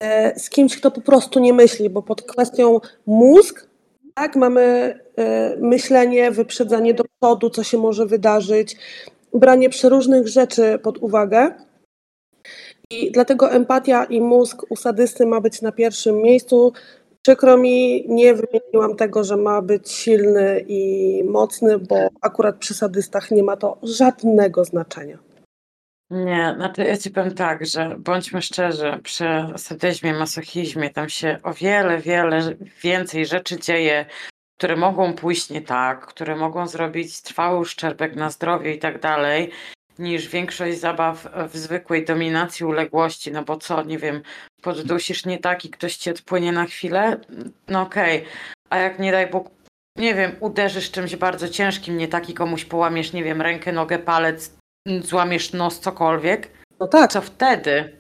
[0.03, 3.69] e, z kimś, kto po prostu nie myśli, bo pod kwestią mózg,
[4.15, 8.77] tak, mamy e, myślenie, wyprzedzanie do przodu, co się może wydarzyć,
[9.35, 11.55] branie przeróżnych rzeczy pod uwagę.
[12.91, 16.73] I dlatego empatia i mózg u sadysty ma być na pierwszym miejscu.
[17.23, 23.31] Przykro mi, nie wymieniłam tego, że ma być silny i mocny, bo akurat przy sadystach
[23.31, 25.19] nie ma to żadnego znaczenia.
[26.11, 29.25] Nie, znaczy ja ci powiem tak, że bądźmy szczerzy, przy
[29.57, 34.07] sadyzmie, masochizmie tam się o wiele, wiele więcej rzeczy dzieje,
[34.59, 39.51] które mogą pójść nie tak, które mogą zrobić trwały uszczerbek na zdrowiu i tak dalej,
[39.99, 44.23] niż większość zabaw w zwykłej dominacji uległości, no bo co, nie wiem,
[44.63, 47.17] poddusisz nie tak i ktoś ci odpłynie na chwilę,
[47.69, 48.25] no okej,
[48.71, 49.51] a jak nie daj Bóg,
[49.97, 53.99] nie wiem, uderzysz czymś bardzo ciężkim, nie tak i komuś połamiesz, nie wiem, rękę, nogę,
[53.99, 54.57] palec,
[55.03, 57.93] złamiesz nos, cokolwiek, No tak, co wtedy?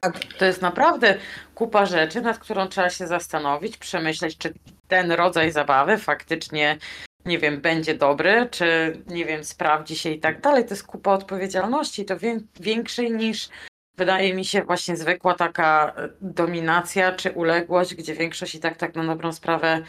[0.00, 0.24] Tak.
[0.38, 1.18] To jest naprawdę
[1.54, 4.54] kupa rzeczy, nad którą trzeba się zastanowić, przemyśleć, czy
[4.88, 6.78] ten rodzaj zabawy faktycznie,
[7.24, 10.64] nie wiem, będzie dobry, czy, nie wiem, sprawdzi się i tak dalej.
[10.64, 13.48] To jest kupa odpowiedzialności, to wię- większej niż,
[13.96, 19.04] wydaje mi się, właśnie zwykła taka dominacja czy uległość, gdzie większość i tak, tak na
[19.06, 19.82] dobrą sprawę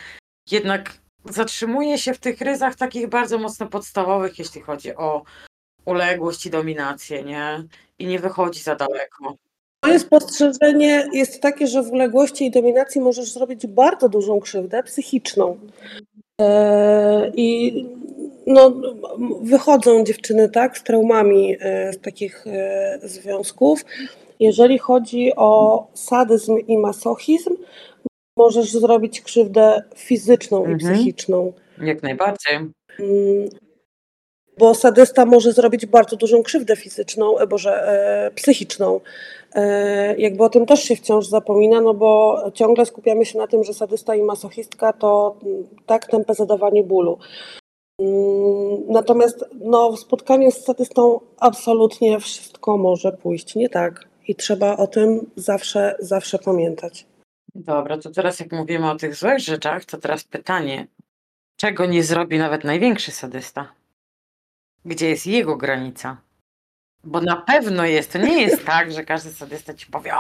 [0.52, 0.94] jednak
[1.26, 5.24] zatrzymuje się w tych ryzach takich bardzo mocno podstawowych, jeśli chodzi o
[5.86, 7.64] uległość i dominację, nie?
[8.00, 9.36] I nie wychodzi za daleko.
[9.86, 15.58] Moje spostrzeżenie jest takie, że w uległości i dominacji możesz zrobić bardzo dużą krzywdę psychiczną.
[16.42, 17.86] E, I
[18.48, 18.74] no,
[19.42, 23.86] wychodzą dziewczyny tak, z traumami e, z takich e, związków.
[24.40, 27.56] Jeżeli chodzi o sadyzm i masochizm,
[28.38, 30.94] możesz zrobić krzywdę fizyczną i Mhm.
[30.96, 31.54] psychiczną.
[31.82, 32.56] Jak najbardziej.
[32.56, 33.50] Mm,
[34.58, 39.00] Bo sadysta może zrobić bardzo dużą krzywdę fizyczną, boże, psychiczną.
[39.56, 43.64] E, jakby o tym też się wciąż zapomina, no bo ciągle skupiamy się na tym,
[43.64, 47.18] że sadysta i masochistka to mm, tak tępe zadawanie bólu.
[48.02, 54.10] Mm, Natomiast no, w spotkaniu z sadystą absolutnie wszystko może pójść nie tak.
[54.28, 57.06] I trzeba o tym zawsze, zawsze pamiętać.
[57.56, 60.88] Dobra, to teraz jak mówimy o tych złych rzeczach, to teraz pytanie,
[61.56, 63.72] czego nie zrobi nawet największy sadysta?
[64.86, 66.18] Gdzie jest jego granica?
[67.04, 70.14] Bo na pewno jest, to nie jest tak, że każdy sadysta ci powie,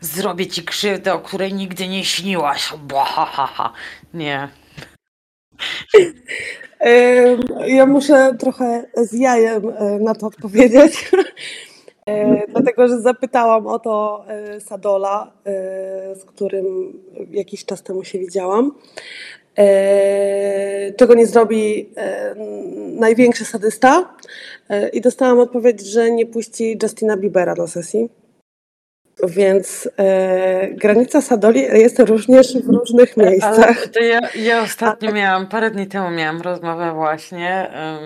[0.00, 2.72] zrobię ci krzywdę, o której nigdy nie śniłaś.
[2.78, 3.72] Błahaha.
[4.14, 4.48] Nie.
[6.80, 11.10] Em, Ja muszę trochę z jajem e, na to odpowiedzieć,
[12.52, 15.50] dlatego że zapytałam o to e, Sadola, e,
[16.16, 16.64] z którym
[17.30, 18.72] jakiś czas temu się widziałam.
[19.58, 22.34] E, Czego nie zrobi e,
[22.98, 24.14] największy sadysta?
[24.68, 28.08] E, I dostałam odpowiedź, że nie puści Justina Biebera na sesji.
[29.26, 33.88] Więc e, granica Sadoli jest również w różnych miejscach.
[34.00, 38.04] Ja, ja ostatnio miałam, parę dni temu miałam rozmowę właśnie em,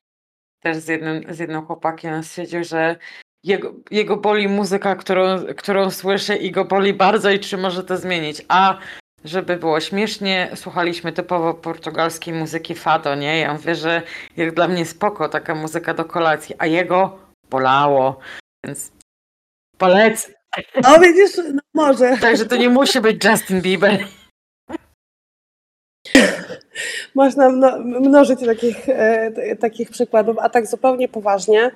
[0.62, 2.15] też z jednym, z jednym chłopakiem.
[2.15, 2.97] On stwierdził, że
[3.45, 7.97] jego, jego boli muzyka, którą, którą słyszy i go boli bardzo i czy może to
[7.97, 8.45] zmienić.
[8.49, 8.79] A
[9.25, 13.39] żeby było śmiesznie, słuchaliśmy typowo portugalskiej muzyki fado, nie?
[13.39, 14.03] Ja mówię, że
[14.37, 17.19] jak dla mnie spoko taka muzyka do kolacji, a jego
[17.51, 18.19] bolało,
[18.67, 18.93] więc
[19.79, 20.33] polecę.
[20.83, 22.17] No widzisz, no może.
[22.21, 24.05] Także to nie musi być Justin Bieber.
[27.15, 31.71] Można mno, mnożyć takich, e, takich przykładów, a tak zupełnie poważnie,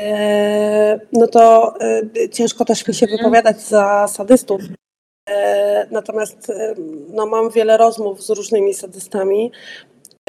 [0.00, 4.60] e, no to e, ciężko też mi się wypowiadać za sadystów.
[5.28, 6.74] E, natomiast e,
[7.08, 9.52] no, mam wiele rozmów z różnymi sadystami.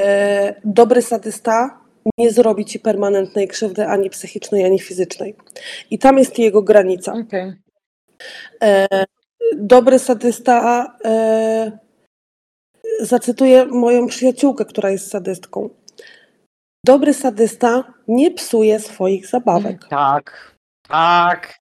[0.02, 1.80] E, dobry sadysta
[2.18, 5.36] nie zrobi ci permanentnej krzywdy ani psychicznej, ani fizycznej.
[5.92, 7.14] I tam jest jego granica.
[8.64, 8.88] E,
[9.58, 10.88] dobry sadysta,
[13.00, 15.70] zacytuję moją przyjaciółkę, która jest sadystką.
[16.86, 19.88] Dobry sadysta nie psuje swoich zabawek.
[19.90, 20.56] Tak,
[20.88, 21.60] tak.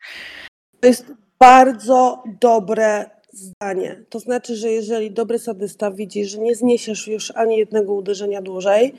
[0.81, 4.05] To jest bardzo dobre zdanie.
[4.09, 8.95] To znaczy, że jeżeli dobry sadysta widzi, że nie zniesiesz już ani jednego uderzenia dłużej,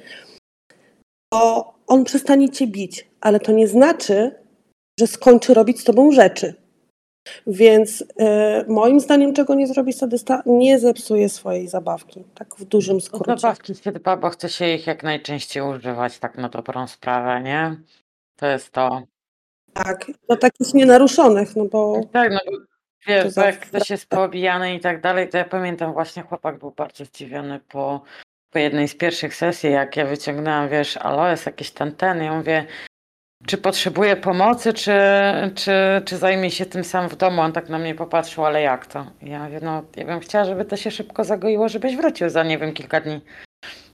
[1.34, 4.32] to on przestanie cię bić, ale to nie znaczy,
[4.99, 6.54] że skończy robić z tobą rzeczy.
[7.47, 12.23] Więc e, moim zdaniem, czego nie zrobi sadysta, nie zepsuje swojej zabawki.
[12.36, 13.38] Tak w dużym No skrócie.
[13.38, 17.78] Zabawki się dba, bo chce się ich jak najczęściej używać, tak na dobrą sprawę, nie?
[18.36, 19.02] To jest to.
[19.73, 22.39] Tak, do takich nienaruszonych, no bo Tak, no
[23.08, 26.72] wiesz, za- jak ktoś jest poobijany i tak dalej, to ja pamiętam właśnie chłopak był
[26.72, 28.04] bardzo zdziwiony po,
[28.50, 32.66] po jednej z pierwszych sesji, jak ja wyciągnęłam, wiesz, aloes, jakieś ten, ten, ja mówię,
[33.48, 34.92] czy potrzebuje pomocy, czy,
[35.56, 35.72] czy,
[36.06, 37.42] czy zajmie się tym sam w domu?
[37.42, 39.06] On tak na mnie popatrzył, ale jak to?
[39.22, 42.58] Ja mówię, no ja bym chciała, żeby to się szybko zagoiło, żebyś wrócił za, nie
[42.58, 43.22] wiem, kilka dni,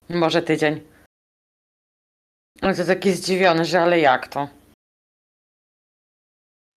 [0.08, 0.80] może tydzień.
[2.62, 4.48] On to taki zdziwiony, że ale jak to?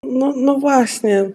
[0.04, 1.30] No, no właśnie.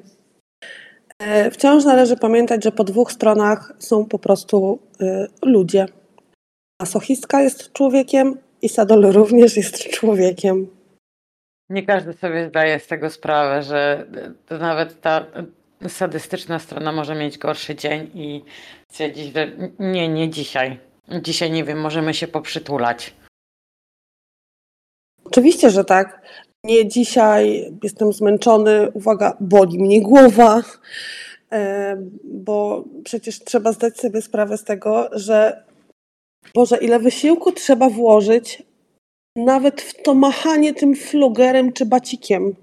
[1.18, 5.86] E, Wciąż należy pamiętać, że po dwóch stronach są po prostu y, ludzie.
[6.80, 10.66] Masochistka jest człowiekiem i Sadol również jest człowiekiem.
[11.70, 14.06] Nie każdy sobie zdaje z tego sprawę, że
[14.46, 15.26] to nawet ta
[15.88, 18.44] sadystyczna strona może mieć gorszy dzień i
[18.90, 20.78] stwierdzić, że nie, nie dzisiaj.
[21.22, 23.14] Dzisiaj nie wiem, możemy się poprzytulać.
[25.24, 26.22] Oczywiście, że tak.
[26.64, 30.62] Nie dzisiaj jestem zmęczony, uwaga, boli mnie głowa,
[31.52, 35.64] e, bo przecież trzeba zdać sobie sprawę z tego, że
[36.54, 38.62] Boże, ile wysiłku trzeba włożyć
[39.36, 42.54] nawet w to machanie tym flugerem czy bacikiem.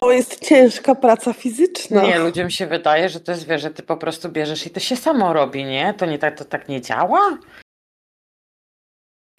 [0.00, 2.02] To jest ciężka praca fizyczna.
[2.02, 4.80] Nie, ludziom się wydaje, że to jest, wiesz, że ty po prostu bierzesz i to
[4.80, 5.94] się samo robi, nie?
[5.94, 7.38] To nie tak, to tak nie działa?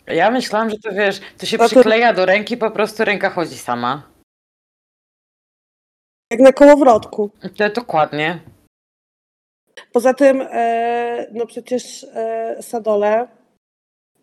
[0.07, 3.29] Ja myślałam, że to wiesz, to się No to- przykleja do ręki, po prostu ręka
[3.29, 4.03] chodzi sama.
[6.31, 7.29] Jak na kołowrotku.
[7.57, 8.39] To dokładnie.
[9.91, 13.27] Poza tym, e, no przecież e, sadole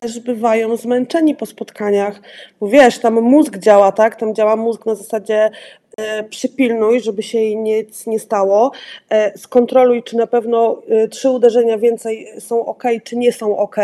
[0.00, 2.20] też bywają zmęczeni po spotkaniach.
[2.60, 4.16] Bo wiesz, tam mózg działa, tak?
[4.16, 5.50] Tam działa mózg na zasadzie
[6.30, 8.72] przypilnuj, żeby się jej nic nie stało.
[9.11, 13.76] E, skontroluj, czy na pewno e, trzy uderzenia więcej są ok, czy nie są ok.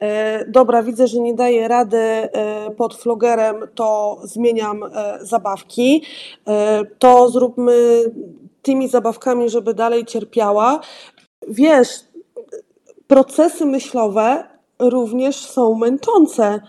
[0.00, 2.30] E, dobra, widzę, że nie daję rady e,
[2.76, 6.02] pod flogerem, to zmieniam e, zabawki.
[6.48, 8.02] E, to zróbmy
[8.62, 10.80] tymi zabawkami, żeby dalej cierpiała.
[11.48, 11.88] Wiesz,
[13.06, 14.44] procesy myślowe
[14.78, 16.60] również są męczące.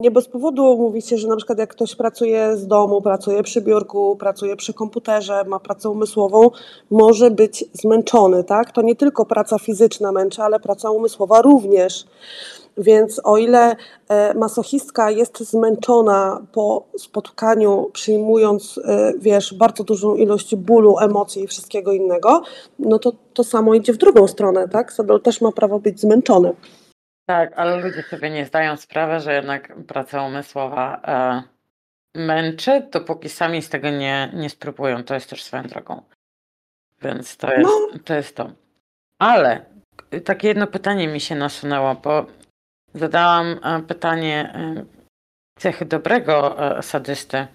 [0.00, 3.60] Nie bez powodu mówi się, że na przykład jak ktoś pracuje z domu, pracuje przy
[3.60, 6.50] biurku, pracuje przy komputerze, ma pracę umysłową,
[6.90, 8.72] może być zmęczony, tak?
[8.72, 12.04] To nie tylko praca fizyczna męczy, ale praca umysłowa również.
[12.78, 13.76] Więc o ile
[14.08, 21.46] e, masochistka jest zmęczona po spotkaniu, przyjmując, e, wiesz, bardzo dużą ilość bólu, emocji i
[21.46, 22.42] wszystkiego innego,
[22.78, 24.92] no to to samo idzie w drugą stronę, tak?
[24.92, 26.52] Sadol też ma prawo być zmęczony.
[27.26, 31.42] Tak, ale ludzie sobie nie zdają sprawy, że jednak praca umysłowa e,
[32.20, 35.04] męczy, dopóki sami z tego nie, nie spróbują.
[35.04, 36.02] To jest też swoją drogą.
[37.02, 37.98] Więc to jest, No.
[38.04, 38.50] to jest to.
[39.18, 39.64] Ale
[40.24, 42.26] takie jedno pytanie mi się nasunęło, bo
[42.94, 44.84] zadałam e, pytanie e,
[45.58, 47.46] cechy dobrego e, sadysty.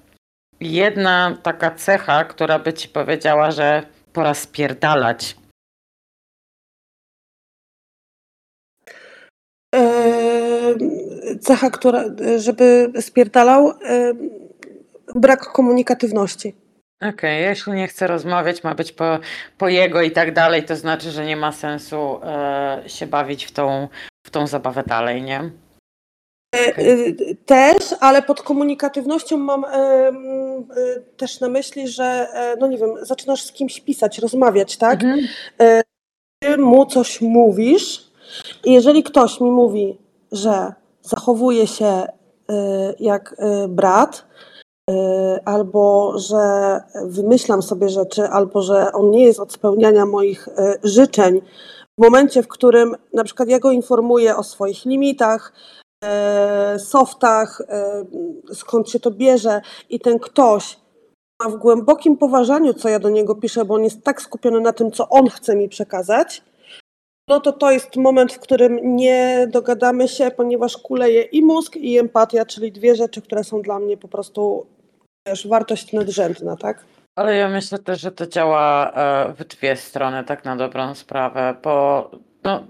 [0.59, 5.35] Jedna taka cecha, która by ci powiedziała, że pora spierdalać.
[11.39, 12.03] Cecha, która,
[12.37, 14.13] żeby spierdalał, eee,
[15.15, 16.55] brak komunikatywności.
[17.09, 19.19] Okej, jeśli nie chce rozmawiać, ma być po,
[19.57, 23.51] po jego i tak dalej, to znaczy, że nie ma sensu e, się bawić w
[23.51, 23.87] tą,
[24.27, 25.51] w tą zabawę dalej, nie?
[26.55, 27.15] Eee,
[27.45, 32.89] Też, ale pod komunikatywnością mam em, e, też na myśli, że e, no nie wiem,
[33.01, 35.03] zaczynasz z kimś pisać, rozmawiać, tak?
[35.03, 35.19] Mhm.
[36.43, 38.11] Ty mu coś mówisz
[38.63, 39.97] i jeżeli ktoś mi mówi,
[40.31, 42.07] że zachowuje się e,
[42.99, 44.25] jak e, brat,
[44.89, 50.49] e, albo że wymyślam sobie rzeczy, albo że on nie jest od spełniania moich
[50.83, 51.41] życzeń,
[51.99, 55.53] w momencie, w którym na przykład ja go informuję o swoich limitach,
[56.77, 57.61] softach,
[58.53, 60.79] skąd się to bierze i ten ktoś
[61.43, 64.73] ma w głębokim poważaniu, co ja do niego piszę, bo on jest tak skupiony na
[64.73, 66.43] tym, co on chce mi przekazać,
[67.31, 71.97] no to to jest moment, w którym nie dogadamy się, ponieważ kuleje i mózg, i
[71.97, 74.65] empatia, czyli dwie rzeczy, które są dla mnie po prostu
[75.27, 76.85] wiesz, wartość nadrzędna, tak?
[77.15, 81.55] Ale ja myślę też, że to działa e, w dwie strony, tak na dobrą sprawę,
[81.63, 82.11] bo
[82.43, 82.63] no,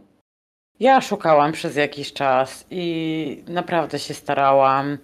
[0.79, 4.97] ja szukałam przez jakiś czas i naprawdę się starałam.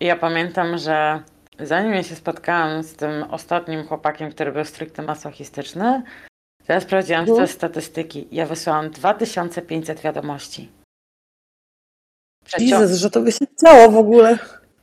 [0.00, 1.22] I ja pamiętam, że
[1.60, 6.02] zanim ja się spotkałam z tym ostatnim chłopakiem, który był stricte masochistyczny,
[6.68, 8.28] ja sprawdziłam te statystyki.
[8.32, 10.68] Ja wysłałam 2500 wiadomości.
[12.44, 14.38] Przecią- Jezus, że to by się chciało w ogóle.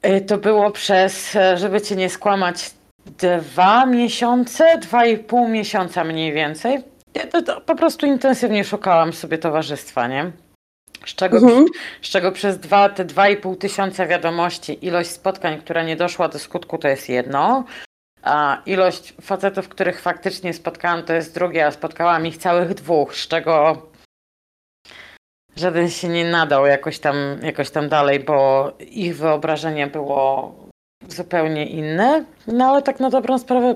[0.05, 2.71] Y, To było przez, e, żeby cię nie skłamać,
[3.05, 6.83] dwa miesiące, dwa i pół miesiąca mniej więcej.
[7.13, 10.31] Ja to, to po prostu intensywnie szukałam sobie towarzystwa, nie?
[11.05, 11.65] Z czego, Mhm.
[12.01, 16.27] z czego przez dwa, te dwa i pół tysiąca wiadomości ilość spotkań, która nie doszła
[16.29, 17.63] do skutku, to jest jedno.
[18.23, 23.27] A ilość facetów, których faktycznie spotkałam, to jest drugie, a spotkałam ich całych dwóch, z
[23.27, 23.81] czego
[25.55, 30.55] żaden się nie nadał jakoś tam, jakoś tam dalej, bo ich wyobrażenie było
[31.07, 32.25] zupełnie inne.
[32.47, 33.75] No ale tak na dobrą sprawę,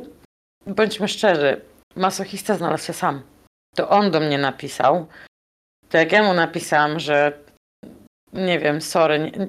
[0.68, 1.62] bądźmy szczerzy,
[1.96, 3.22] masochista znalazł się sam.
[3.76, 5.08] To on do mnie napisał.
[5.90, 7.40] To jak ja mu napisałam, że
[8.34, 9.48] nie wiem, sorry, nie,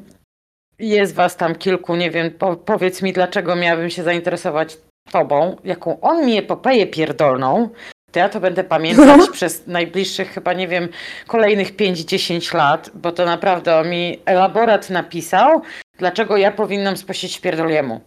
[0.78, 4.76] jest was tam kilku, nie wiem, po, powiedz mi, dlaczego miałabym się zainteresować
[5.11, 7.68] tobą, jaką on mi epopeję pierdolną,
[8.12, 10.88] to ja to będę pamiętać przez najbliższych chyba, nie wiem,
[11.26, 15.62] kolejnych 5-10 lat, bo to naprawdę on mi elaborat napisał,
[15.98, 18.00] dlaczego ja powinnam spuścić pierdoliemu.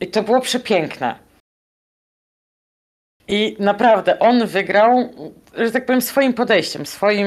[0.00, 1.18] I to było przepiękne.
[3.28, 5.12] I naprawdę on wygrał,
[5.54, 7.26] że tak powiem, swoim podejściem, swoim,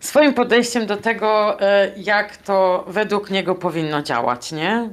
[0.00, 4.90] swoim podejściem do tego, e, jak to według niego powinno działać, nie?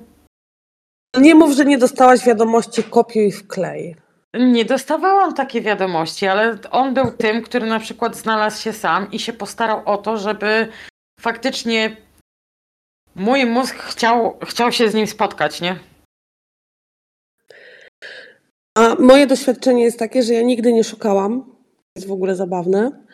[1.22, 3.95] Nie mów, że nie dostałaś wiadomości kopiuj w klej.
[4.34, 9.20] Nie dostawałam takiej wiadomości, ale on był tym, który na przykład znalazł się sam i
[9.20, 10.68] się postarał o to, żeby
[11.20, 11.97] faktycznie
[13.16, 15.80] mój mózg chciał, chciał się z nim spotkać, nie?
[18.78, 21.55] A moje doświadczenie jest takie, że ja nigdy nie szukałam.
[21.95, 23.05] Jest w ogóle zabawne.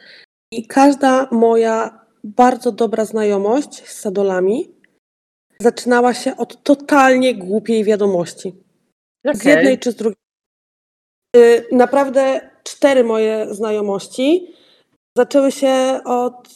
[0.52, 4.81] I każda moja bardzo dobra znajomość z sadolami
[5.62, 8.54] zaczynała się od totalnie głupiej wiadomości.
[9.34, 9.52] Z Okej.
[9.56, 10.18] jednej czy z drugiej.
[11.36, 14.56] Y, Naprawdę cztery moje znajomości
[15.18, 16.50] zaczęły się od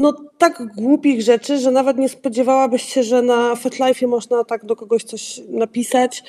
[0.00, 4.76] no, tak głupich rzeczy, że nawet nie spodziewałabyś się, że na FetLife można tak do
[4.76, 6.24] kogoś coś napisać.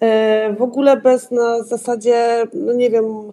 [0.00, 3.32] E, W ogóle bez na zasadzie, no nie wiem,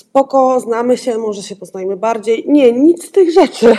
[0.00, 2.44] spoko, znamy się, może się poznajmy bardziej.
[2.48, 3.76] Nie, nic z tych rzeczy.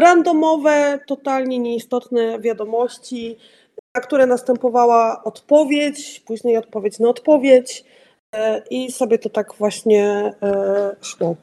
[0.00, 3.36] Randomowe, totalnie nieistotne wiadomości,
[3.94, 7.84] na które następowała odpowiedź, później odpowiedź na odpowiedź
[8.34, 11.36] e, i sobie to tak właśnie e, szło.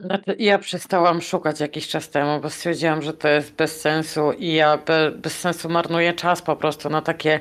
[0.00, 4.52] Znaczy, ja przestałam szukać jakiś czas temu, bo stwierdziłam, że to jest bez sensu i
[4.52, 7.40] ja be, bez sensu marnuję czas po prostu na takie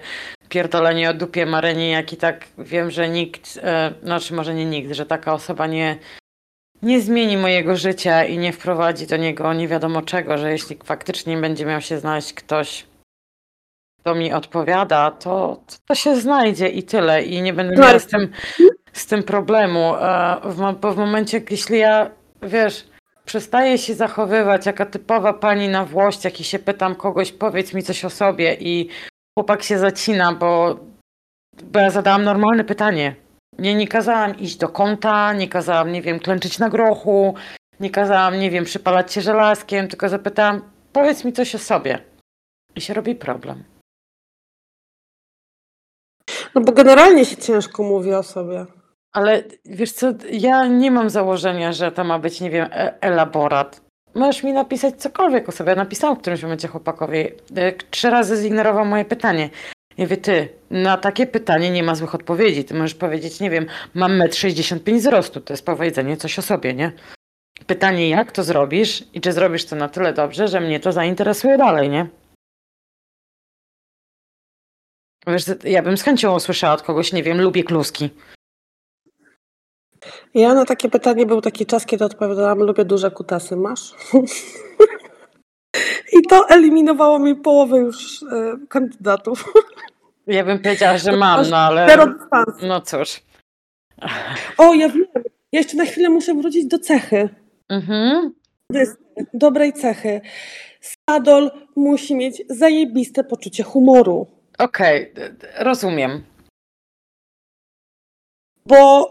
[0.49, 4.91] pierdolenie o dupie Maryni, jak i tak wiem, że nikt, e, znaczy może nie nikt,
[4.91, 5.97] że taka osoba nie,
[6.83, 11.37] nie zmieni mojego życia i nie wprowadzi do niego nie wiadomo czego, że jeśli faktycznie
[11.37, 12.85] będzie miał się znaleźć ktoś,
[13.99, 17.23] kto mi odpowiada, to, to się znajdzie i tyle.
[17.23, 18.31] I nie będę miała z tym,
[18.93, 22.11] z tym problemu, e, bo w momencie, jeśli ja
[22.41, 22.87] wiesz,
[23.25, 28.05] przestaję się zachowywać jaka typowa pani na włościach i się pytam kogoś, powiedz mi coś
[28.05, 28.89] o sobie i
[29.37, 30.79] chłopak się zacina, bo,
[31.63, 33.15] bo ja zadałam normalne pytanie.
[33.59, 37.35] Nie, nie kazałam iść do kąta, nie kazałam, nie wiem, klęczyć na grochu,
[37.79, 40.61] nie kazałam, nie wiem, przypalać się żelazkiem, tylko zapytałam,
[40.93, 41.99] powiedz mi coś o sobie.
[42.75, 43.63] I się robi problem.
[46.55, 48.65] No bo generalnie się ciężko mówi o sobie.
[49.13, 53.81] Ale wiesz co, ja nie mam założenia, że to ma być, nie wiem, e elaborat.
[54.15, 55.75] Możesz mi napisać cokolwiek o sobie.
[55.75, 57.19] Napisałam w którymś momencie chłopakowi.
[57.55, 59.49] E, Trzy razy zignorował moje pytanie.
[60.01, 62.65] Ja wie ty, na takie pytanie nie ma złych odpowiedzi.
[62.65, 65.41] Ty możesz powiedzieć, nie wiem, mam 1,65 m wzrostu.
[65.41, 66.91] To jest powiedzenie coś o sobie, nie?
[67.67, 71.57] Pytanie, jak to zrobisz i czy zrobisz to na tyle dobrze, że mnie to zainteresuje
[71.57, 72.07] dalej, nie?
[75.27, 78.09] Wiesz, ja bym z chęcią usłyszała od kogoś, nie wiem, lubię kluski.
[80.33, 83.55] Ja na takie pytanie był taki czas, kiedy odpowiadałam, lubię duże kutasy.
[83.55, 83.93] Masz?
[86.17, 89.45] I to eliminowało mi połowę już e, kandydatów.
[90.27, 91.87] Ja bym powiedziała, że mam, no ale.
[92.61, 93.21] No cóż.
[94.57, 95.05] O, ja wiem.
[95.51, 97.29] Ja jeszcze na chwilę muszę wrócić do cechy.
[97.69, 98.33] Mhm.
[99.33, 100.21] Dobrej cechy.
[101.09, 104.27] Sadol musi mieć zajebiste poczucie humoru.
[104.59, 106.23] Okej, d- rozumiem.
[108.65, 109.09] Bo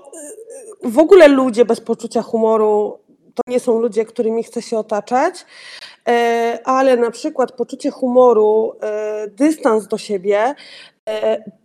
[0.84, 2.98] y, w ogóle ludzie bez poczucia humoru
[3.34, 5.46] to nie są ludzie, którymi chce się otaczać,
[6.08, 10.54] e, ale na przykład poczucie humoru, e, dystans do siebie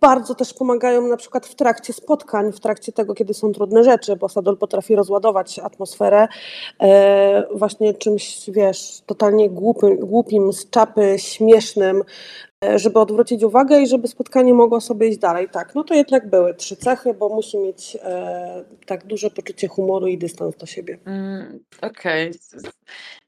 [0.01, 4.15] bardzo też pomagają na przykład w trakcie spotkań, w trakcie tego, kiedy są trudne rzeczy,
[4.15, 6.27] bo Sadol potrafi rozładować atmosferę
[6.81, 12.03] e, właśnie czymś, wiesz, totalnie głupim, głupim z czapy, śmiesznym,
[12.65, 15.49] e, żeby odwrócić uwagę i żeby spotkanie mogło sobie iść dalej.
[15.49, 20.07] Tak, no to jednak były trzy cechy, bo musi mieć e, tak duże poczucie humoru
[20.07, 20.97] i dystans do siebie.
[21.05, 22.31] Mm, Okej.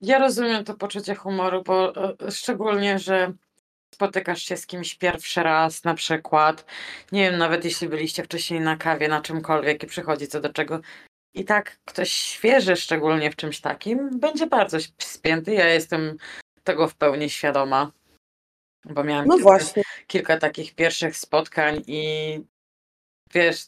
[0.01, 3.33] Ja rozumiem to poczucie humoru, bo e, szczególnie, że
[3.97, 6.65] spotykasz się z kimś pierwszy raz na przykład.
[7.11, 10.79] Nie wiem, nawet jeśli byliście wcześniej na kawie, na czymkolwiek i przychodzi co do czego.
[11.33, 15.53] I tak ktoś świeży, szczególnie w czymś takim, będzie bardzo spięty.
[15.53, 16.17] Ja jestem
[16.63, 17.91] tego w pełni świadoma.
[18.85, 22.01] Bo miałam No kilka, kilka takich pierwszych spotkań i
[23.33, 23.67] wiesz,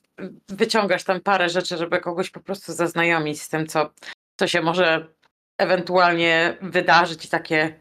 [0.49, 3.89] wyciągasz tam parę rzeczy, żeby kogoś po prostu zaznajomić z tym, co,
[4.39, 5.07] co się może
[5.57, 7.79] ewentualnie wydarzyć i takie,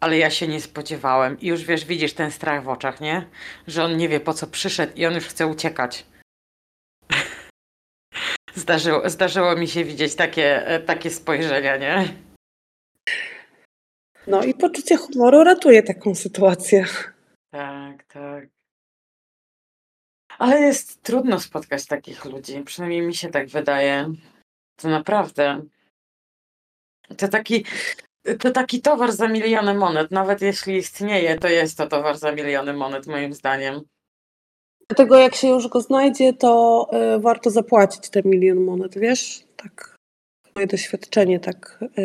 [0.00, 1.40] ale ja się nie spodziewałem.
[1.40, 3.26] I już wiesz, widzisz ten strach w oczach, nie?
[3.66, 6.06] Że on nie wie po co przyszedł i on już chce uciekać.
[8.54, 12.14] Zdarzyło, zdarzyło mi się widzieć takie, e, takie spojrzenia, nie?
[14.26, 16.84] No i poczucie humoru ratuje taką sytuację.
[17.50, 18.48] Tak, tak.
[20.38, 24.14] Ale jest trudno spotkać takich ludzi, przynajmniej mi się tak wydaje.
[24.76, 25.62] To naprawdę.
[27.16, 27.64] To taki,
[28.38, 30.10] to taki towar za miliony monet.
[30.10, 33.80] Nawet jeśli istnieje, to jest to towar za miliony monet, moim zdaniem.
[34.88, 39.42] Dlatego jak się już go znajdzie, to e, warto zapłacić te milion monet, wiesz?
[39.56, 39.96] Tak.
[40.54, 42.04] Moje doświadczenie tak e,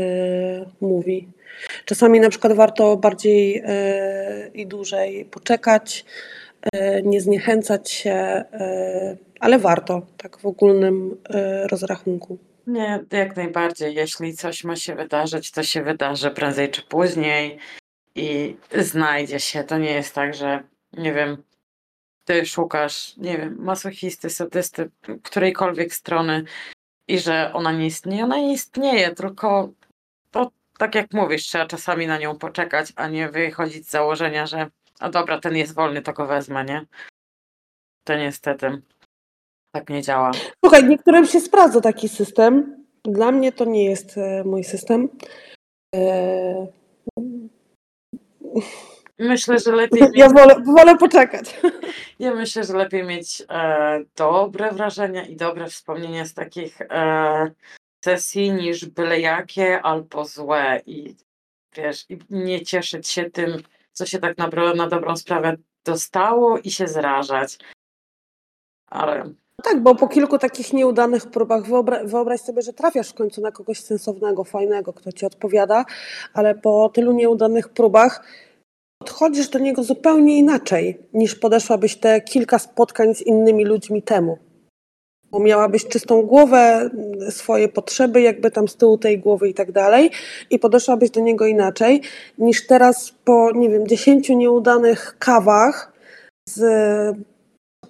[0.82, 1.28] mówi.
[1.86, 6.06] Czasami na przykład warto bardziej e, i dłużej poczekać,
[7.04, 8.44] nie zniechęcać się,
[9.40, 11.18] ale warto, tak w ogólnym
[11.72, 12.38] rozrachunku.
[12.68, 13.96] Nie, jak najbardziej.
[13.96, 17.60] Jeśli coś ma się wydarzyć, to się wydarzy prędzej czy później
[18.16, 19.64] i znajdzie się.
[19.64, 20.64] To nie jest tak, że
[20.94, 21.44] nie wiem,
[22.26, 24.92] ty szukasz, nie wiem, masochisty, sadysty,
[25.24, 26.44] którejkolwiek strony
[27.08, 28.24] i że ona nie istnieje.
[28.24, 29.70] Ona nie istnieje, tylko
[30.32, 34.70] to tak jak mówisz, trzeba czasami na nią poczekać, a nie wychodzić z założenia, że
[35.00, 36.86] a dobra, ten jest wolny, to go wezmę, nie?
[38.04, 38.82] To niestety
[39.76, 40.32] tak nie działa.
[40.64, 42.84] Słuchaj, niektórym się sprawdza taki system.
[43.04, 45.10] Dla mnie to nie jest e, mój system.
[45.96, 46.68] E,
[49.20, 51.60] Myślę, że lepiej ja mieć, wolę, wolę poczekać.
[52.20, 57.52] ja myślę, że lepiej mieć e, dobre wrażenia i dobre wspomnienia z takich e,
[58.06, 61.16] sesji niż byle jakie albo złe i
[61.76, 66.72] wiesz, i nie cieszyć się tym, co się tak naprawdę na dobrą sprawę dostało i
[66.72, 67.58] się zrażać.
[68.88, 69.34] Ale
[69.64, 73.52] Tak, bo po kilku takich nieudanych próbach wyobra- wyobraź sobie, że trafiasz w końcu na
[73.52, 75.86] kogoś sensownego, fajnego, kto ci odpowiada,
[76.34, 78.24] ale po tylu nieudanych próbach
[79.00, 84.38] podchodzisz do niego zupełnie inaczej niż podeszłabyś te kilka spotkań z innymi ludźmi temu.
[85.32, 86.90] Bo miałabyś czystą głowę,
[87.30, 90.12] swoje potrzeby, jakby tam z tyłu tej głowy i tak dalej,
[90.50, 92.02] i podeszłabyś do niego inaczej
[92.38, 95.94] niż teraz po, nie wiem, dziesięciu nieudanych kawach
[96.50, 96.62] z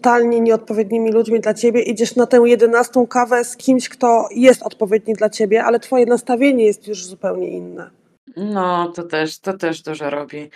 [0.05, 5.13] totalnie nieodpowiednimi ludźmi dla ciebie, idziesz na tę jedenastą kawę z kimś, kto jest odpowiedni
[5.13, 7.89] dla ciebie, ale twoje nastawienie jest już zupełnie inne.
[8.37, 10.49] No, to też, to też dużo robi.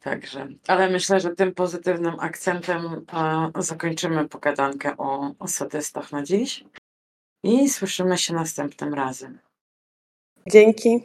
[0.00, 6.64] Także, ale myślę, że tym pozytywnym akcentem e, zakończymy pogadankę o, o sadystach na dziś
[7.44, 9.38] i słyszymy się następnym razem.
[10.48, 11.00] Dzięki.